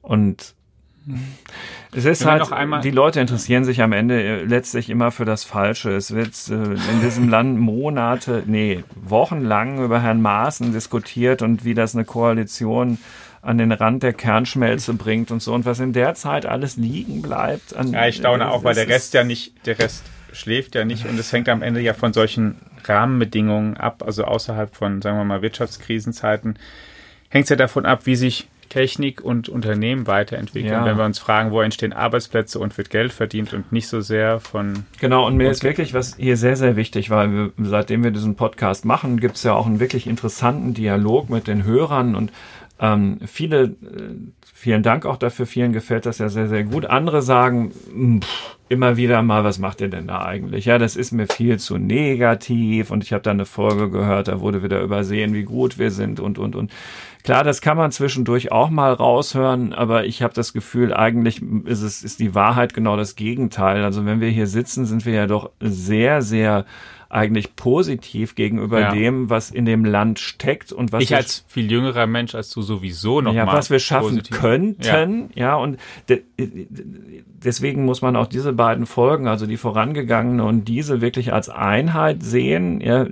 und 0.02 0.56
es 1.96 2.06
ist 2.06 2.26
halt, 2.26 2.44
die 2.84 2.92
Leute 2.92 3.20
interessieren 3.20 3.64
sich 3.64 3.82
am 3.82 3.92
Ende 3.92 4.22
äh, 4.22 4.44
letztlich 4.44 4.90
immer 4.90 5.12
für 5.12 5.26
das 5.26 5.44
Falsche. 5.44 5.92
Es 5.92 6.14
wird 6.14 6.34
äh, 6.50 6.54
in 6.54 7.02
diesem 7.02 7.30
Land 7.30 7.60
Monate, 7.60 8.44
nee, 8.46 8.84
wochenlang 8.96 9.84
über 9.84 10.02
Herrn 10.02 10.22
Maaßen 10.22 10.74
diskutiert 10.74 11.42
und 11.42 11.66
wie 11.66 11.74
das 11.74 11.96
eine 11.96 12.06
Koalition 12.06 12.98
an 13.42 13.58
den 13.58 13.72
Rand 13.72 14.04
der 14.04 14.14
Kernschmelze 14.14 14.94
bringt 14.94 15.30
und 15.30 15.42
so 15.42 15.54
und 15.54 15.66
was 15.66 15.80
in 15.80 15.94
der 15.94 16.16
Zeit 16.16 16.46
alles 16.46 16.78
liegen 16.78 17.22
bleibt. 17.22 17.76
An, 17.76 17.92
ja, 17.92 18.08
ich 18.08 18.16
staune 18.16 18.50
auch, 18.50 18.64
weil 18.64 18.76
der 18.76 18.88
Rest 18.88 19.14
ja 19.14 19.24
nicht, 19.24 19.66
der 19.66 19.80
Rest 19.80 20.04
schläft 20.32 20.76
ja 20.76 20.86
nicht 20.86 21.06
und 21.06 21.20
es 21.20 21.32
hängt 21.32 21.50
am 21.50 21.62
Ende 21.62 21.82
ja 21.82 21.94
von 21.94 22.14
solchen 22.14 22.56
Rahmenbedingungen 22.86 23.78
ab, 23.78 24.04
also 24.06 24.24
außerhalb 24.24 24.74
von, 24.74 25.02
sagen 25.02 25.18
wir 25.18 25.26
mal, 25.26 25.42
Wirtschaftskrisenzeiten, 25.42 26.58
hängt 27.30 27.44
es 27.44 27.50
ja 27.50 27.56
davon 27.56 27.86
ab, 27.86 28.06
wie 28.06 28.16
sich 28.16 28.48
Technik 28.74 29.22
und 29.22 29.50
Unternehmen 29.50 30.08
weiterentwickeln, 30.08 30.74
ja. 30.74 30.84
wenn 30.84 30.98
wir 30.98 31.06
uns 31.06 31.20
fragen, 31.20 31.52
wo 31.52 31.62
entstehen 31.62 31.94
Arbeitsplätze 31.94 32.58
und 32.58 32.76
wird 32.76 32.90
Geld 32.90 33.14
verdient 33.14 33.54
und 33.54 33.72
nicht 33.72 33.88
so 33.88 34.02
sehr 34.02 34.40
von. 34.40 34.88
Genau, 35.00 35.28
und 35.28 35.38
mir 35.38 35.52
ist 35.52 35.64
wirklich 35.64 35.94
was 35.94 36.16
hier 36.18 36.38
sehr, 36.38 36.56
sehr 36.56 36.76
wichtig, 36.76 37.12
weil 37.12 37.32
wir, 37.32 37.52
seitdem 37.60 38.04
wir 38.04 38.10
diesen 38.10 38.34
Podcast 38.36 38.84
machen, 38.84 39.20
gibt 39.20 39.36
es 39.36 39.44
ja 39.44 39.54
auch 39.54 39.68
einen 39.68 39.80
wirklich 39.80 40.08
interessanten 40.08 40.74
Dialog 40.74 41.30
mit 41.30 41.46
den 41.46 41.66
Hörern 41.66 42.16
und 42.16 42.32
ähm, 42.80 43.20
viele, 43.28 43.66
äh, 43.66 44.16
vielen 44.42 44.82
Dank 44.82 45.06
auch 45.06 45.18
dafür, 45.18 45.46
vielen 45.46 45.72
gefällt 45.72 46.08
das 46.08 46.18
ja 46.18 46.30
sehr, 46.30 46.48
sehr 46.48 46.64
gut. 46.64 46.88
Andere 46.88 47.22
sagen, 47.22 47.74
pff, 48.22 48.58
immer 48.70 48.98
wieder 48.98 49.22
mal, 49.22 49.44
was 49.44 49.60
macht 49.60 49.82
ihr 49.82 49.90
denn 49.90 50.08
da 50.08 50.24
eigentlich? 50.24 50.66
Ja, 50.66 50.78
das 50.78 50.96
ist 50.96 51.12
mir 51.12 51.28
viel 51.28 51.60
zu 51.60 51.78
negativ 51.78 52.92
und 52.92 53.04
ich 53.04 53.14
habe 53.14 53.24
da 53.24 53.32
eine 53.32 53.46
Folge 53.46 53.90
gehört, 53.90 54.28
da 54.28 54.40
wurde 54.40 54.64
wieder 54.64 54.82
übersehen, 54.82 55.34
wie 55.34 55.44
gut 55.44 55.78
wir 55.78 55.92
sind 55.92 56.20
und, 56.20 56.40
und, 56.40 56.56
und. 56.56 56.72
Klar, 57.24 57.44
das 57.44 57.62
kann 57.62 57.78
man 57.78 57.92
zwischendurch 57.92 58.52
auch 58.52 58.70
mal 58.70 58.92
raushören, 58.92 59.74
aber 59.74 60.06
ich 60.06 60.22
habe 60.22 60.34
das 60.34 60.52
Gefühl, 60.52 60.94
eigentlich 60.94 61.42
ist 61.66 61.82
es 61.82 62.04
ist 62.04 62.20
die 62.20 62.36
Wahrheit 62.36 62.74
genau 62.74 62.98
das 62.98 63.16
Gegenteil. 63.16 63.84
Also 63.84 64.06
wenn 64.06 64.20
wir 64.20 64.30
hier 64.30 64.48
sitzen, 64.48 64.86
sind 64.86 65.06
wir 65.06 65.14
ja 65.14 65.28
doch 65.28 65.52
sehr, 65.62 66.22
sehr 66.22 66.66
eigentlich 67.14 67.56
positiv 67.56 68.34
gegenüber 68.34 68.80
ja. 68.80 68.92
dem, 68.92 69.30
was 69.30 69.52
in 69.52 69.66
dem 69.66 69.86
Land 69.86 70.20
steckt 70.20 70.72
und 70.72 70.92
was 70.92 71.04
ich 71.04 71.16
als 71.16 71.46
viel 71.48 71.72
jüngerer 71.72 72.08
Mensch 72.08 72.34
als 72.34 72.50
du 72.50 72.64
sowieso 72.64 73.22
noch 73.22 73.36
ja, 73.36 73.46
was 73.46 73.70
wir 73.70 73.80
schaffen 73.80 74.18
positiv. 74.18 74.40
könnten, 74.40 75.30
ja, 75.36 75.50
ja 75.50 75.56
und 75.56 75.78
deswegen 76.52 77.86
muss 77.86 78.02
man 78.02 78.16
auch 78.16 78.28
diese 78.28 78.54
beiden 78.54 78.86
Folgen, 78.86 79.28
also 79.28 79.46
die 79.46 79.58
vorangegangene 79.58 80.44
und 80.44 80.68
diese 80.68 81.02
wirklich 81.02 81.34
als 81.34 81.50
Einheit 81.50 82.24
sehen. 82.24 82.82
Ja, 82.82 83.08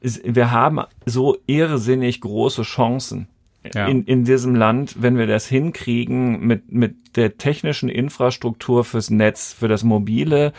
wir 0.00 0.50
haben 0.50 0.80
so 1.06 1.36
irrsinnig 1.46 2.20
große 2.20 2.62
Chancen 2.62 3.28
ja. 3.74 3.86
in, 3.86 4.04
in 4.04 4.24
diesem 4.24 4.54
Land, 4.54 4.96
wenn 5.02 5.16
wir 5.16 5.26
das 5.26 5.46
hinkriegen 5.46 6.40
mit, 6.40 6.72
mit 6.72 7.16
der 7.16 7.38
technischen 7.38 7.88
Infrastruktur 7.88 8.84
fürs 8.84 9.10
Netz, 9.10 9.52
für 9.52 9.68
das 9.68 9.84
mobile 9.84 10.52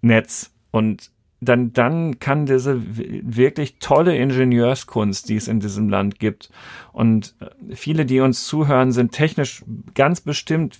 Netz 0.00 0.50
und 0.70 1.10
dann, 1.42 1.72
dann 1.72 2.20
kann 2.20 2.46
diese 2.46 2.80
wirklich 2.96 3.78
tolle 3.80 4.16
Ingenieurskunst, 4.16 5.28
die 5.28 5.34
es 5.34 5.48
in 5.48 5.58
diesem 5.58 5.88
Land 5.88 6.20
gibt. 6.20 6.50
Und 6.92 7.34
äh, 7.40 7.74
viele, 7.74 8.06
die 8.06 8.20
uns 8.20 8.46
zuhören, 8.46 8.92
sind 8.92 9.10
technisch 9.10 9.64
ganz 9.94 10.20
bestimmt 10.20 10.76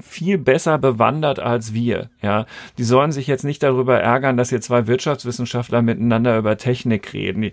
viel 0.00 0.38
besser 0.38 0.78
bewandert 0.78 1.38
als 1.38 1.74
wir. 1.74 2.10
Ja, 2.22 2.46
die 2.78 2.84
sollen 2.84 3.12
sich 3.12 3.26
jetzt 3.26 3.44
nicht 3.44 3.62
darüber 3.62 3.98
ärgern, 4.00 4.36
dass 4.36 4.50
hier 4.50 4.60
zwei 4.60 4.86
Wirtschaftswissenschaftler 4.86 5.82
miteinander 5.82 6.38
über 6.38 6.56
Technik 6.56 7.12
reden. 7.12 7.50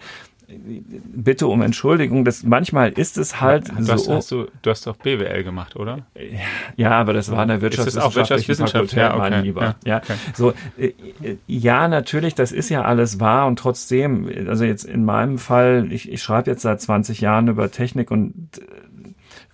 bitte 0.47 1.47
um 1.47 1.62
Entschuldigung, 1.62 2.23
das 2.23 2.43
manchmal 2.43 2.91
ist 2.93 3.17
es 3.17 3.41
halt 3.41 3.69
du 3.69 3.83
so. 3.83 3.93
Hast, 3.93 4.10
hast 4.10 4.31
du, 4.31 4.47
du 4.62 4.69
hast 4.69 4.88
doch 4.88 4.95
BWL 4.95 5.43
gemacht, 5.43 5.75
oder? 5.75 6.05
Ja, 6.77 6.91
aber 6.91 7.13
das 7.13 7.29
war 7.31 7.39
eine 7.39 7.62
Wirtschaftswissenschaft, 7.62 8.93
ja, 8.93 9.13
okay. 9.13 9.29
mein 9.29 9.43
Lieber. 9.43 9.62
Ja, 9.62 9.75
ja. 9.86 9.97
Okay. 9.97 10.13
so 10.33 10.53
äh, 10.77 10.93
ja, 11.47 11.88
natürlich, 11.88 12.33
das 12.33 12.51
ist 12.51 12.69
ja 12.69 12.83
alles 12.83 13.19
wahr 13.19 13.47
und 13.47 13.60
trotzdem, 13.60 14.29
also 14.47 14.63
jetzt 14.63 14.86
in 14.86 15.03
meinem 15.03 15.38
Fall, 15.38 15.88
ich, 15.91 16.12
ich 16.12 16.23
schreibe 16.23 16.49
jetzt 16.49 16.62
seit 16.62 16.79
20 16.79 17.19
Jahren 17.19 17.49
über 17.49 17.69
Technik 17.69 18.10
und 18.10 18.62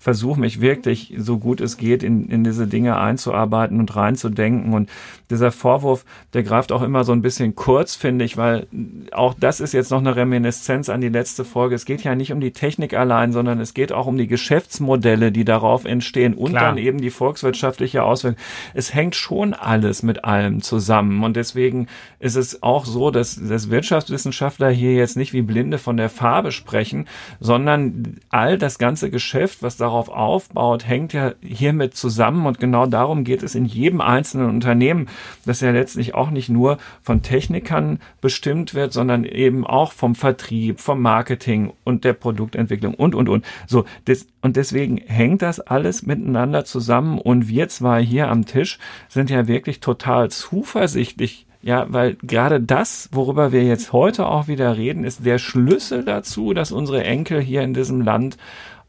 versuche 0.04 0.38
mich 0.38 0.60
wirklich 0.60 1.13
so 1.18 1.38
gut 1.38 1.62
es 1.62 1.78
geht 1.78 2.04
in, 2.04 2.28
in 2.28 2.44
diese 2.44 2.68
Dinge 2.68 2.98
einzuarbeiten 2.98 3.80
und 3.80 3.96
reinzudenken. 3.96 4.74
Und 4.74 4.89
dieser 5.30 5.50
Vorwurf, 5.50 6.04
der 6.34 6.44
greift 6.44 6.74
auch 6.74 6.82
immer 6.82 7.06
so 7.06 7.13
ein 7.13 7.22
bisschen 7.22 7.56
kurz, 7.56 7.96
finde 7.96 8.26
ich, 8.26 8.36
weil 8.36 8.68
auch 9.13 9.34
das 9.34 9.62
ist 9.62 9.72
jetzt 9.72 9.92
noch 9.92 10.00
eine 10.00 10.18
Reminiszenz 10.18 10.89
an 10.89 11.00
die 11.00 11.08
letzte 11.08 11.46
Folge. 11.46 11.76
Es 11.76 11.86
geht 11.86 12.04
ja 12.04 12.16
nicht 12.16 12.34
um 12.34 12.42
die 12.42 12.52
Technik 12.52 12.94
allein, 12.94 13.32
sondern 13.32 13.62
es 13.62 13.74
geht 13.74 13.94
auch 13.94 14.06
um 14.06 14.18
die 14.18 14.28
Geschäftsmodelle, 14.28 15.32
die 15.32 15.46
darauf 15.46 15.86
entstehen 15.86 16.34
und 16.34 16.50
Klar. 16.50 16.66
dann 16.66 16.78
eben 16.78 17.00
die 17.00 17.10
volkswirtschaftliche 17.10 18.04
Auswirkung. 18.04 18.42
Es 18.74 18.94
hängt 18.94 19.16
schon 19.16 19.54
alles 19.54 20.04
mit 20.04 20.26
allem 20.26 20.62
zusammen. 20.62 21.24
Und 21.24 21.38
deswegen 21.38 21.88
ist 22.20 22.36
es 22.36 22.62
auch 22.62 22.84
so, 22.84 23.10
dass, 23.10 23.39
dass 23.42 23.70
Wirtschaftswissenschaftler 23.70 24.70
hier 24.70 24.96
jetzt 24.96 25.16
nicht 25.16 25.32
wie 25.32 25.44
Blinde 25.44 25.78
von 25.78 25.96
der 25.96 26.10
Farbe 26.10 26.52
sprechen, 26.52 27.08
sondern 27.39 28.20
all 28.30 28.58
das 28.58 28.78
ganze 28.78 29.10
Geschäft, 29.10 29.63
was 29.63 29.78
darauf 29.78 29.92
darauf 29.93 30.10
aufbaut, 30.10 30.88
hängt 30.88 31.13
ja 31.13 31.34
hiermit 31.41 31.95
zusammen 31.95 32.47
und 32.47 32.60
genau 32.60 32.88
darum 32.88 33.23
geht 33.23 33.43
es 33.43 33.53
in 33.53 33.65
jedem 33.65 34.01
einzelnen 34.01 34.49
Unternehmen, 34.49 35.08
das 35.45 35.62
ja 35.62 35.69
letztlich 35.71 36.15
auch 36.15 36.32
nicht 36.32 36.49
nur 36.49 36.79
von 37.03 37.21
Technikern 37.21 37.99
bestimmt 38.19 38.73
wird, 38.73 38.91
sondern 38.91 39.23
eben 39.23 39.65
auch 39.67 39.91
vom 39.91 40.15
Vertrieb, 40.15 40.79
vom 40.79 41.01
Marketing 41.01 41.71
und 41.84 42.03
der 42.06 42.13
Produktentwicklung 42.13 42.95
und, 42.95 43.13
und, 43.13 43.29
und. 43.29 43.45
So, 43.67 43.86
das, 44.06 44.25
und 44.41 44.56
deswegen 44.56 44.97
hängt 44.97 45.43
das 45.43 45.60
alles 45.60 46.03
miteinander 46.03 46.65
zusammen 46.65 47.19
und 47.19 47.47
wir 47.47 47.69
zwei 47.69 48.03
hier 48.03 48.29
am 48.29 48.45
Tisch 48.45 48.79
sind 49.10 49.29
ja 49.29 49.47
wirklich 49.47 49.79
total 49.79 50.32
zuversichtlich, 50.32 51.45
ja, 51.62 51.86
weil 51.88 52.17
gerade 52.23 52.60
das, 52.60 53.10
worüber 53.12 53.51
wir 53.51 53.63
jetzt 53.63 53.93
heute 53.93 54.25
auch 54.25 54.47
wieder 54.47 54.75
reden, 54.75 55.06
ist 55.06 55.25
der 55.25 55.38
Schlüssel 55.38 56.03
dazu, 56.03 56.53
dass 56.53 56.71
unsere 56.71 57.03
Enkel 57.03 57.39
hier 57.39 57.62
in 57.62 57.73
diesem 57.73 58.01
Land 58.01 58.38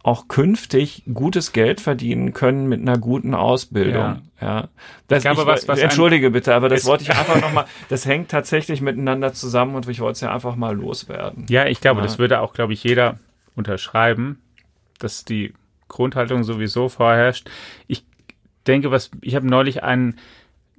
auch 0.05 0.29
künftig 0.29 1.03
gutes 1.13 1.53
Geld 1.53 1.81
verdienen 1.81 2.35
können 2.35 2.69
mit 2.69 2.79
einer 2.83 2.99
guten 2.99 3.35
Ausbildung. 3.35 4.21
Ja, 4.39 4.47
ja. 4.47 4.69
Das, 5.09 5.25
ich, 5.25 5.31
ich, 5.31 5.47
was, 5.47 5.67
was 5.67 5.79
entschuldige 5.79 6.31
bitte, 6.31 6.55
aber 6.55 6.69
das 6.69 6.85
wollte 6.85 7.05
ich 7.05 7.11
einfach 7.11 7.41
nochmal, 7.41 7.65
das 7.89 8.05
hängt 8.05 8.31
tatsächlich 8.31 8.83
miteinander 8.83 9.33
zusammen 9.33 9.75
und 9.75 9.89
ich 9.89 10.01
wollte 10.01 10.13
es 10.13 10.21
ja 10.21 10.33
einfach 10.33 10.57
mal 10.57 10.77
loswerden. 10.77 11.47
Ja, 11.49 11.67
ich 11.67 11.81
glaube, 11.81 12.01
ja. 12.01 12.07
das 12.07 12.19
würde 12.19 12.41
auch, 12.41 12.53
glaube 12.53 12.75
ich, 12.75 12.85
jeder 12.85 13.19
unterschreiben, 13.57 14.43
dass 14.99 15.25
die 15.25 15.55
Grundhaltung 15.89 16.45
sowieso 16.45 16.91
vorherrscht. 16.91 17.49
Ich 17.87 18.05
denke, 18.67 18.91
was, 18.91 19.11
ich 19.23 19.35
habe 19.35 19.47
neulich 19.47 19.83
einen, 19.83 20.19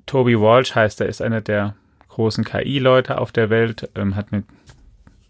Toby 0.05 0.39
Walsh 0.39 0.75
heißt, 0.75 1.01
er 1.01 1.07
ist 1.07 1.23
einer 1.23 1.41
der 1.41 1.75
großen 2.09 2.43
KI-Leute 2.43 3.17
auf 3.17 3.31
der 3.31 3.49
Welt, 3.49 3.89
ähm, 3.95 4.15
hat 4.15 4.31
mit 4.31 4.45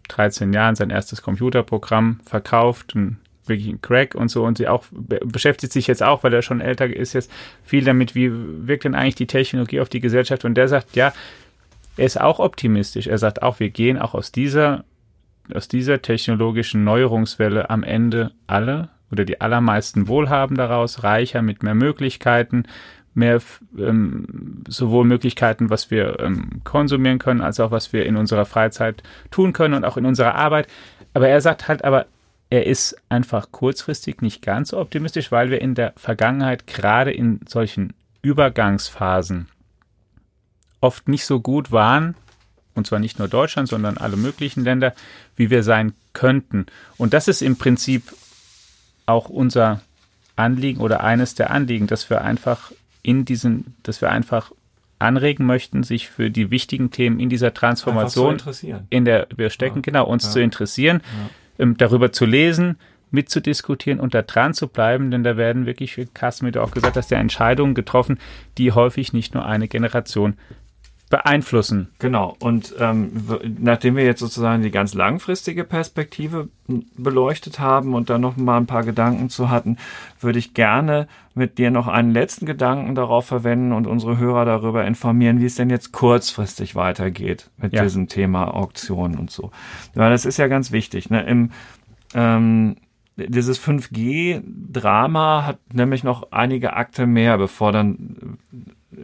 13 0.08 0.52
Jahren 0.52 0.74
sein 0.74 0.90
erstes 0.90 1.22
Computerprogramm 1.22 2.20
verkauft, 2.26 2.94
ein 2.94 3.18
wirklich 3.48 3.68
ein 3.68 3.80
Crack 3.80 4.14
und 4.14 4.28
so 4.28 4.44
und 4.44 4.58
sie 4.58 4.68
auch 4.68 4.84
beschäftigt 4.92 5.72
sich 5.72 5.86
jetzt 5.86 6.02
auch, 6.02 6.22
weil 6.22 6.34
er 6.34 6.42
schon 6.42 6.60
älter 6.60 6.86
ist, 6.86 7.12
jetzt 7.12 7.30
viel 7.62 7.84
damit, 7.84 8.14
wie 8.14 8.30
wirkt 8.32 8.84
denn 8.84 8.94
eigentlich 8.94 9.14
die 9.14 9.26
Technologie 9.26 9.80
auf 9.80 9.88
die 9.88 10.00
Gesellschaft 10.00 10.44
und 10.44 10.54
der 10.54 10.68
sagt, 10.68 10.96
ja, 10.96 11.12
er 11.96 12.06
ist 12.06 12.20
auch 12.20 12.38
optimistisch. 12.38 13.06
Er 13.06 13.18
sagt 13.18 13.42
auch, 13.42 13.60
wir 13.60 13.70
gehen 13.70 13.98
auch 13.98 14.14
aus 14.14 14.32
dieser, 14.32 14.84
aus 15.52 15.68
dieser 15.68 16.02
technologischen 16.02 16.84
Neuerungswelle 16.84 17.70
am 17.70 17.82
Ende 17.82 18.32
alle 18.46 18.90
oder 19.10 19.24
die 19.24 19.40
allermeisten 19.40 20.08
wohlhaben 20.08 20.56
daraus, 20.56 21.04
reicher 21.04 21.42
mit 21.42 21.62
mehr 21.62 21.74
Möglichkeiten, 21.74 22.64
mehr 23.14 23.40
ähm, 23.78 24.62
sowohl 24.68 25.04
Möglichkeiten, 25.06 25.70
was 25.70 25.90
wir 25.90 26.20
ähm, 26.20 26.60
konsumieren 26.64 27.18
können, 27.18 27.40
als 27.40 27.60
auch 27.60 27.70
was 27.70 27.92
wir 27.92 28.04
in 28.04 28.16
unserer 28.16 28.44
Freizeit 28.44 29.02
tun 29.30 29.52
können 29.52 29.74
und 29.74 29.84
auch 29.84 29.96
in 29.96 30.04
unserer 30.04 30.34
Arbeit. 30.34 30.68
Aber 31.14 31.28
er 31.28 31.40
sagt 31.40 31.66
halt, 31.66 31.82
aber 31.82 32.06
er 32.50 32.66
ist 32.66 32.96
einfach 33.08 33.50
kurzfristig 33.50 34.22
nicht 34.22 34.42
ganz 34.42 34.70
so 34.70 34.78
optimistisch, 34.78 35.32
weil 35.32 35.50
wir 35.50 35.60
in 35.60 35.74
der 35.74 35.92
Vergangenheit 35.96 36.66
gerade 36.66 37.12
in 37.12 37.40
solchen 37.48 37.92
Übergangsphasen 38.22 39.48
oft 40.80 41.08
nicht 41.08 41.24
so 41.24 41.40
gut 41.40 41.72
waren, 41.72 42.14
und 42.74 42.86
zwar 42.86 42.98
nicht 42.98 43.18
nur 43.18 43.28
Deutschland, 43.28 43.68
sondern 43.68 43.96
alle 43.96 44.16
möglichen 44.16 44.62
Länder, 44.62 44.94
wie 45.34 45.50
wir 45.50 45.62
sein 45.62 45.94
könnten. 46.12 46.66
Und 46.98 47.14
das 47.14 47.26
ist 47.26 47.42
im 47.42 47.56
Prinzip 47.56 48.02
auch 49.06 49.28
unser 49.28 49.80
Anliegen 50.36 50.80
oder 50.80 51.02
eines 51.02 51.34
der 51.34 51.50
Anliegen, 51.50 51.86
dass 51.86 52.10
wir 52.10 52.22
einfach 52.22 52.72
in 53.02 53.24
diesen, 53.24 53.74
dass 53.82 54.02
wir 54.02 54.10
einfach 54.10 54.52
anregen 54.98 55.46
möchten, 55.46 55.82
sich 55.82 56.08
für 56.08 56.30
die 56.30 56.50
wichtigen 56.50 56.90
Themen 56.90 57.18
in 57.18 57.28
dieser 57.28 57.54
Transformation, 57.54 58.38
in 58.90 59.04
der 59.04 59.26
wir 59.34 59.50
stecken, 59.50 59.78
ja. 59.78 59.82
genau, 59.82 60.06
uns 60.06 60.24
ja. 60.24 60.30
zu 60.30 60.40
interessieren. 60.40 61.00
Ja 61.02 61.30
darüber 61.58 62.12
zu 62.12 62.24
lesen, 62.24 62.78
mitzudiskutieren 63.10 64.00
und 64.00 64.14
da 64.14 64.22
dran 64.22 64.54
zu 64.54 64.68
bleiben, 64.68 65.10
denn 65.10 65.24
da 65.24 65.36
werden 65.36 65.66
wirklich, 65.66 65.96
wie 65.96 66.06
Carsten 66.06 66.46
mir 66.46 66.62
auch 66.62 66.72
gesagt, 66.72 66.96
dass 66.96 67.08
der 67.08 67.18
Entscheidungen 67.18 67.74
getroffen, 67.74 68.18
die 68.58 68.72
häufig 68.72 69.12
nicht 69.12 69.34
nur 69.34 69.46
eine 69.46 69.68
Generation 69.68 70.34
beeinflussen. 71.08 71.88
Genau. 72.00 72.36
Und 72.40 72.74
ähm, 72.80 73.12
nachdem 73.60 73.94
wir 73.94 74.04
jetzt 74.04 74.18
sozusagen 74.18 74.62
die 74.62 74.72
ganz 74.72 74.92
langfristige 74.92 75.62
Perspektive 75.62 76.48
beleuchtet 76.96 77.60
haben 77.60 77.94
und 77.94 78.10
da 78.10 78.18
noch 78.18 78.36
mal 78.36 78.56
ein 78.56 78.66
paar 78.66 78.82
Gedanken 78.82 79.30
zu 79.30 79.48
hatten, 79.48 79.76
würde 80.20 80.40
ich 80.40 80.52
gerne 80.52 81.06
mit 81.34 81.58
dir 81.58 81.70
noch 81.70 81.86
einen 81.86 82.10
letzten 82.10 82.44
Gedanken 82.44 82.96
darauf 82.96 83.26
verwenden 83.26 83.72
und 83.72 83.86
unsere 83.86 84.18
Hörer 84.18 84.44
darüber 84.44 84.84
informieren, 84.84 85.40
wie 85.40 85.46
es 85.46 85.54
denn 85.54 85.70
jetzt 85.70 85.92
kurzfristig 85.92 86.74
weitergeht 86.74 87.50
mit 87.56 87.72
ja. 87.72 87.84
diesem 87.84 88.08
Thema 88.08 88.52
Auktionen 88.52 89.16
und 89.16 89.30
so. 89.30 89.52
Weil 89.94 90.10
das 90.10 90.24
ist 90.24 90.38
ja 90.38 90.48
ganz 90.48 90.72
wichtig. 90.72 91.08
Ne? 91.10 91.22
Im 91.22 91.50
ähm, 92.14 92.76
dieses 93.16 93.62
5G-Drama 93.62 95.46
hat 95.46 95.58
nämlich 95.72 96.04
noch 96.04 96.32
einige 96.32 96.74
Akte 96.74 97.06
mehr, 97.06 97.38
bevor 97.38 97.72
dann 97.72 98.38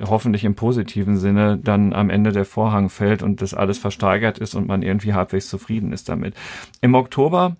hoffentlich 0.00 0.44
im 0.44 0.54
positiven 0.54 1.16
Sinne 1.16 1.58
dann 1.58 1.92
am 1.92 2.10
Ende 2.10 2.32
der 2.32 2.44
Vorhang 2.44 2.88
fällt 2.88 3.22
und 3.22 3.42
das 3.42 3.54
alles 3.54 3.78
versteigert 3.78 4.38
ist 4.38 4.54
und 4.54 4.66
man 4.66 4.82
irgendwie 4.82 5.14
halbwegs 5.14 5.48
zufrieden 5.48 5.92
ist 5.92 6.08
damit. 6.08 6.34
Im 6.80 6.94
Oktober 6.94 7.56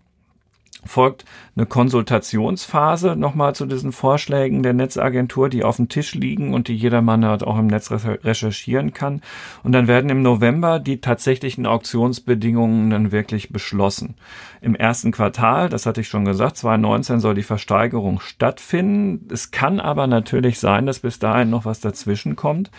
folgt 0.85 1.25
eine 1.55 1.67
Konsultationsphase 1.67 3.15
nochmal 3.17 3.55
zu 3.55 3.67
diesen 3.67 3.93
Vorschlägen 3.93 4.63
der 4.63 4.73
Netzagentur, 4.73 5.49
die 5.49 5.65
auf 5.65 5.77
dem 5.77 5.89
Tisch 5.89 6.15
liegen 6.15 6.55
und 6.55 6.69
die 6.69 6.77
jedermann 6.77 7.25
halt 7.25 7.45
auch 7.45 7.59
im 7.59 7.67
Netz 7.67 7.91
recherchieren 7.91 8.93
kann. 8.93 9.21
Und 9.63 9.73
dann 9.73 9.87
werden 9.87 10.11
im 10.11 10.23
November 10.23 10.79
die 10.79 11.01
tatsächlichen 11.01 11.67
Auktionsbedingungen 11.67 12.91
dann 12.91 13.13
wirklich 13.13 13.51
beschlossen. 13.51 14.15
Im 14.61 14.75
ersten 14.75 15.13
Quartal, 15.13 15.69
das 15.69 15.87
hatte 15.87 16.01
ich 16.01 16.09
schon 16.09 16.25
gesagt, 16.25 16.57
2019 16.57 17.21
soll 17.21 17.35
die 17.35 17.43
Versteigerung 17.43 18.21
stattfinden. 18.21 19.29
Es 19.33 19.51
kann 19.51 19.81
aber 19.81 20.07
natürlich 20.07 20.59
sein, 20.59 20.87
dass 20.87 21.01
bis 21.01 21.19
dahin 21.19 21.51
noch 21.51 21.65
was 21.65 21.81
dazwischen 21.81 22.37
kommt, 22.37 22.71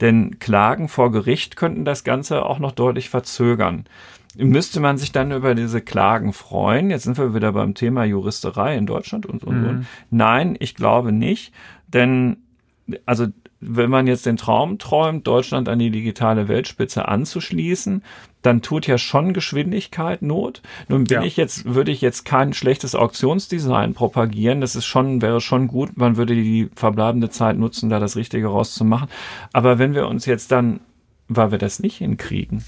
denn 0.00 0.38
Klagen 0.38 0.88
vor 0.88 1.10
Gericht 1.10 1.56
könnten 1.56 1.84
das 1.84 2.04
Ganze 2.04 2.44
auch 2.44 2.58
noch 2.58 2.72
deutlich 2.72 3.10
verzögern. 3.10 3.84
Müsste 4.36 4.80
man 4.80 4.96
sich 4.96 5.10
dann 5.10 5.32
über 5.32 5.54
diese 5.54 5.80
Klagen 5.80 6.32
freuen? 6.32 6.90
Jetzt 6.90 7.02
sind 7.02 7.18
wir 7.18 7.34
wieder 7.34 7.52
beim 7.52 7.74
Thema 7.74 8.04
Juristerei 8.04 8.76
in 8.76 8.86
Deutschland 8.86 9.26
und, 9.26 9.42
und, 9.42 9.60
mhm. 9.60 9.68
und. 9.68 9.86
Nein, 10.10 10.56
ich 10.60 10.74
glaube 10.74 11.10
nicht, 11.12 11.52
denn 11.88 12.38
also 13.06 13.26
wenn 13.60 13.90
man 13.90 14.06
jetzt 14.06 14.24
den 14.24 14.38
Traum 14.38 14.78
träumt, 14.78 15.26
Deutschland 15.26 15.68
an 15.68 15.78
die 15.78 15.90
digitale 15.90 16.48
Weltspitze 16.48 17.08
anzuschließen, 17.08 18.02
dann 18.40 18.62
tut 18.62 18.86
ja 18.86 18.96
schon 18.96 19.34
Geschwindigkeit 19.34 20.22
Not. 20.22 20.62
Nun 20.88 21.04
bin 21.04 21.20
ja. 21.20 21.22
ich 21.24 21.36
jetzt, 21.36 21.66
würde 21.66 21.92
ich 21.92 22.00
jetzt 22.00 22.24
kein 22.24 22.54
schlechtes 22.54 22.94
Auktionsdesign 22.94 23.92
propagieren. 23.92 24.62
Das 24.62 24.76
ist 24.76 24.86
schon, 24.86 25.20
wäre 25.20 25.42
schon 25.42 25.68
gut. 25.68 25.98
Man 25.98 26.16
würde 26.16 26.34
die 26.34 26.70
verbleibende 26.74 27.28
Zeit 27.28 27.58
nutzen, 27.58 27.90
da 27.90 28.00
das 28.00 28.16
Richtige 28.16 28.46
rauszumachen. 28.46 29.08
Aber 29.52 29.78
wenn 29.78 29.94
wir 29.94 30.08
uns 30.08 30.24
jetzt 30.24 30.50
dann, 30.52 30.80
weil 31.28 31.50
wir 31.50 31.58
das 31.58 31.80
nicht 31.80 31.98
hinkriegen, 31.98 32.64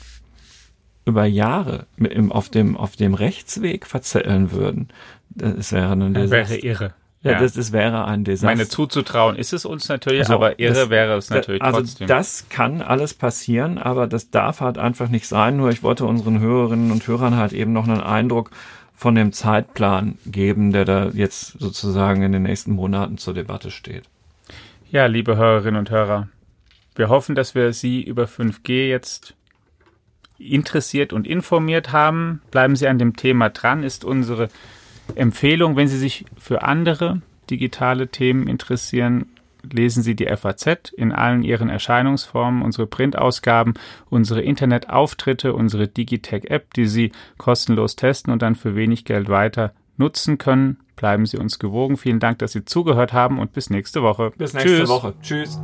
über 1.04 1.24
Jahre 1.24 1.86
im, 1.96 2.30
auf, 2.30 2.48
dem, 2.48 2.76
auf 2.76 2.96
dem 2.96 3.14
Rechtsweg 3.14 3.86
verzetteln 3.86 4.52
würden, 4.52 4.88
das 5.30 5.72
wäre 5.72 5.92
ein 5.92 6.14
Desaster. 6.14 6.50
Wäre 6.54 6.56
irre. 6.58 6.94
Ja, 7.22 7.32
ja, 7.32 7.38
Das, 7.38 7.52
das 7.52 7.70
wäre 7.72 8.04
ein 8.04 8.24
Desaster. 8.24 8.46
Meine 8.46 8.68
zuzutrauen 8.68 9.36
ist 9.36 9.52
es 9.52 9.64
uns 9.64 9.88
natürlich, 9.88 10.26
so, 10.26 10.34
aber 10.34 10.58
irre 10.58 10.74
das, 10.74 10.90
wäre 10.90 11.16
es 11.16 11.30
natürlich 11.30 11.62
also 11.62 11.80
trotzdem. 11.80 12.08
Das 12.08 12.48
kann 12.48 12.82
alles 12.82 13.14
passieren, 13.14 13.78
aber 13.78 14.06
das 14.06 14.30
darf 14.30 14.60
halt 14.60 14.76
einfach 14.76 15.08
nicht 15.08 15.28
sein. 15.28 15.56
Nur 15.56 15.70
ich 15.70 15.82
wollte 15.82 16.04
unseren 16.04 16.40
Hörerinnen 16.40 16.90
und 16.90 17.06
Hörern 17.06 17.36
halt 17.36 17.52
eben 17.52 17.72
noch 17.72 17.86
einen 17.86 18.00
Eindruck 18.00 18.50
von 18.94 19.14
dem 19.14 19.32
Zeitplan 19.32 20.18
geben, 20.26 20.72
der 20.72 20.84
da 20.84 21.08
jetzt 21.12 21.58
sozusagen 21.60 22.22
in 22.22 22.32
den 22.32 22.42
nächsten 22.42 22.72
Monaten 22.72 23.18
zur 23.18 23.34
Debatte 23.34 23.70
steht. 23.70 24.04
Ja, 24.90 25.06
liebe 25.06 25.36
Hörerinnen 25.36 25.78
und 25.78 25.90
Hörer, 25.90 26.28
wir 26.94 27.08
hoffen, 27.08 27.34
dass 27.34 27.54
wir 27.54 27.72
Sie 27.72 28.02
über 28.02 28.24
5G 28.24 28.88
jetzt 28.88 29.34
interessiert 30.50 31.12
und 31.12 31.26
informiert 31.26 31.92
haben. 31.92 32.42
Bleiben 32.50 32.76
Sie 32.76 32.88
an 32.88 32.98
dem 32.98 33.16
Thema 33.16 33.50
dran, 33.50 33.82
ist 33.82 34.04
unsere 34.04 34.48
Empfehlung. 35.14 35.76
Wenn 35.76 35.88
Sie 35.88 35.98
sich 35.98 36.24
für 36.38 36.62
andere 36.62 37.22
digitale 37.50 38.08
Themen 38.08 38.48
interessieren, 38.48 39.26
lesen 39.70 40.02
Sie 40.02 40.14
die 40.14 40.26
FAZ 40.26 40.92
in 40.96 41.12
allen 41.12 41.42
ihren 41.42 41.68
Erscheinungsformen, 41.68 42.62
unsere 42.62 42.86
Printausgaben, 42.86 43.74
unsere 44.10 44.42
Internetauftritte, 44.42 45.54
unsere 45.54 45.88
Digitech-App, 45.88 46.74
die 46.74 46.86
Sie 46.86 47.12
kostenlos 47.38 47.96
testen 47.96 48.32
und 48.32 48.42
dann 48.42 48.56
für 48.56 48.74
wenig 48.74 49.04
Geld 49.04 49.28
weiter 49.28 49.72
nutzen 49.96 50.38
können. 50.38 50.78
Bleiben 50.96 51.26
Sie 51.26 51.36
uns 51.36 51.58
gewogen. 51.58 51.96
Vielen 51.96 52.20
Dank, 52.20 52.38
dass 52.38 52.52
Sie 52.52 52.64
zugehört 52.64 53.12
haben 53.12 53.38
und 53.38 53.52
bis 53.52 53.70
nächste 53.70 54.02
Woche. 54.02 54.32
Bis 54.36 54.54
nächste 54.54 54.78
Tschüss. 54.78 54.88
Woche. 54.88 55.14
Tschüss. 55.22 55.60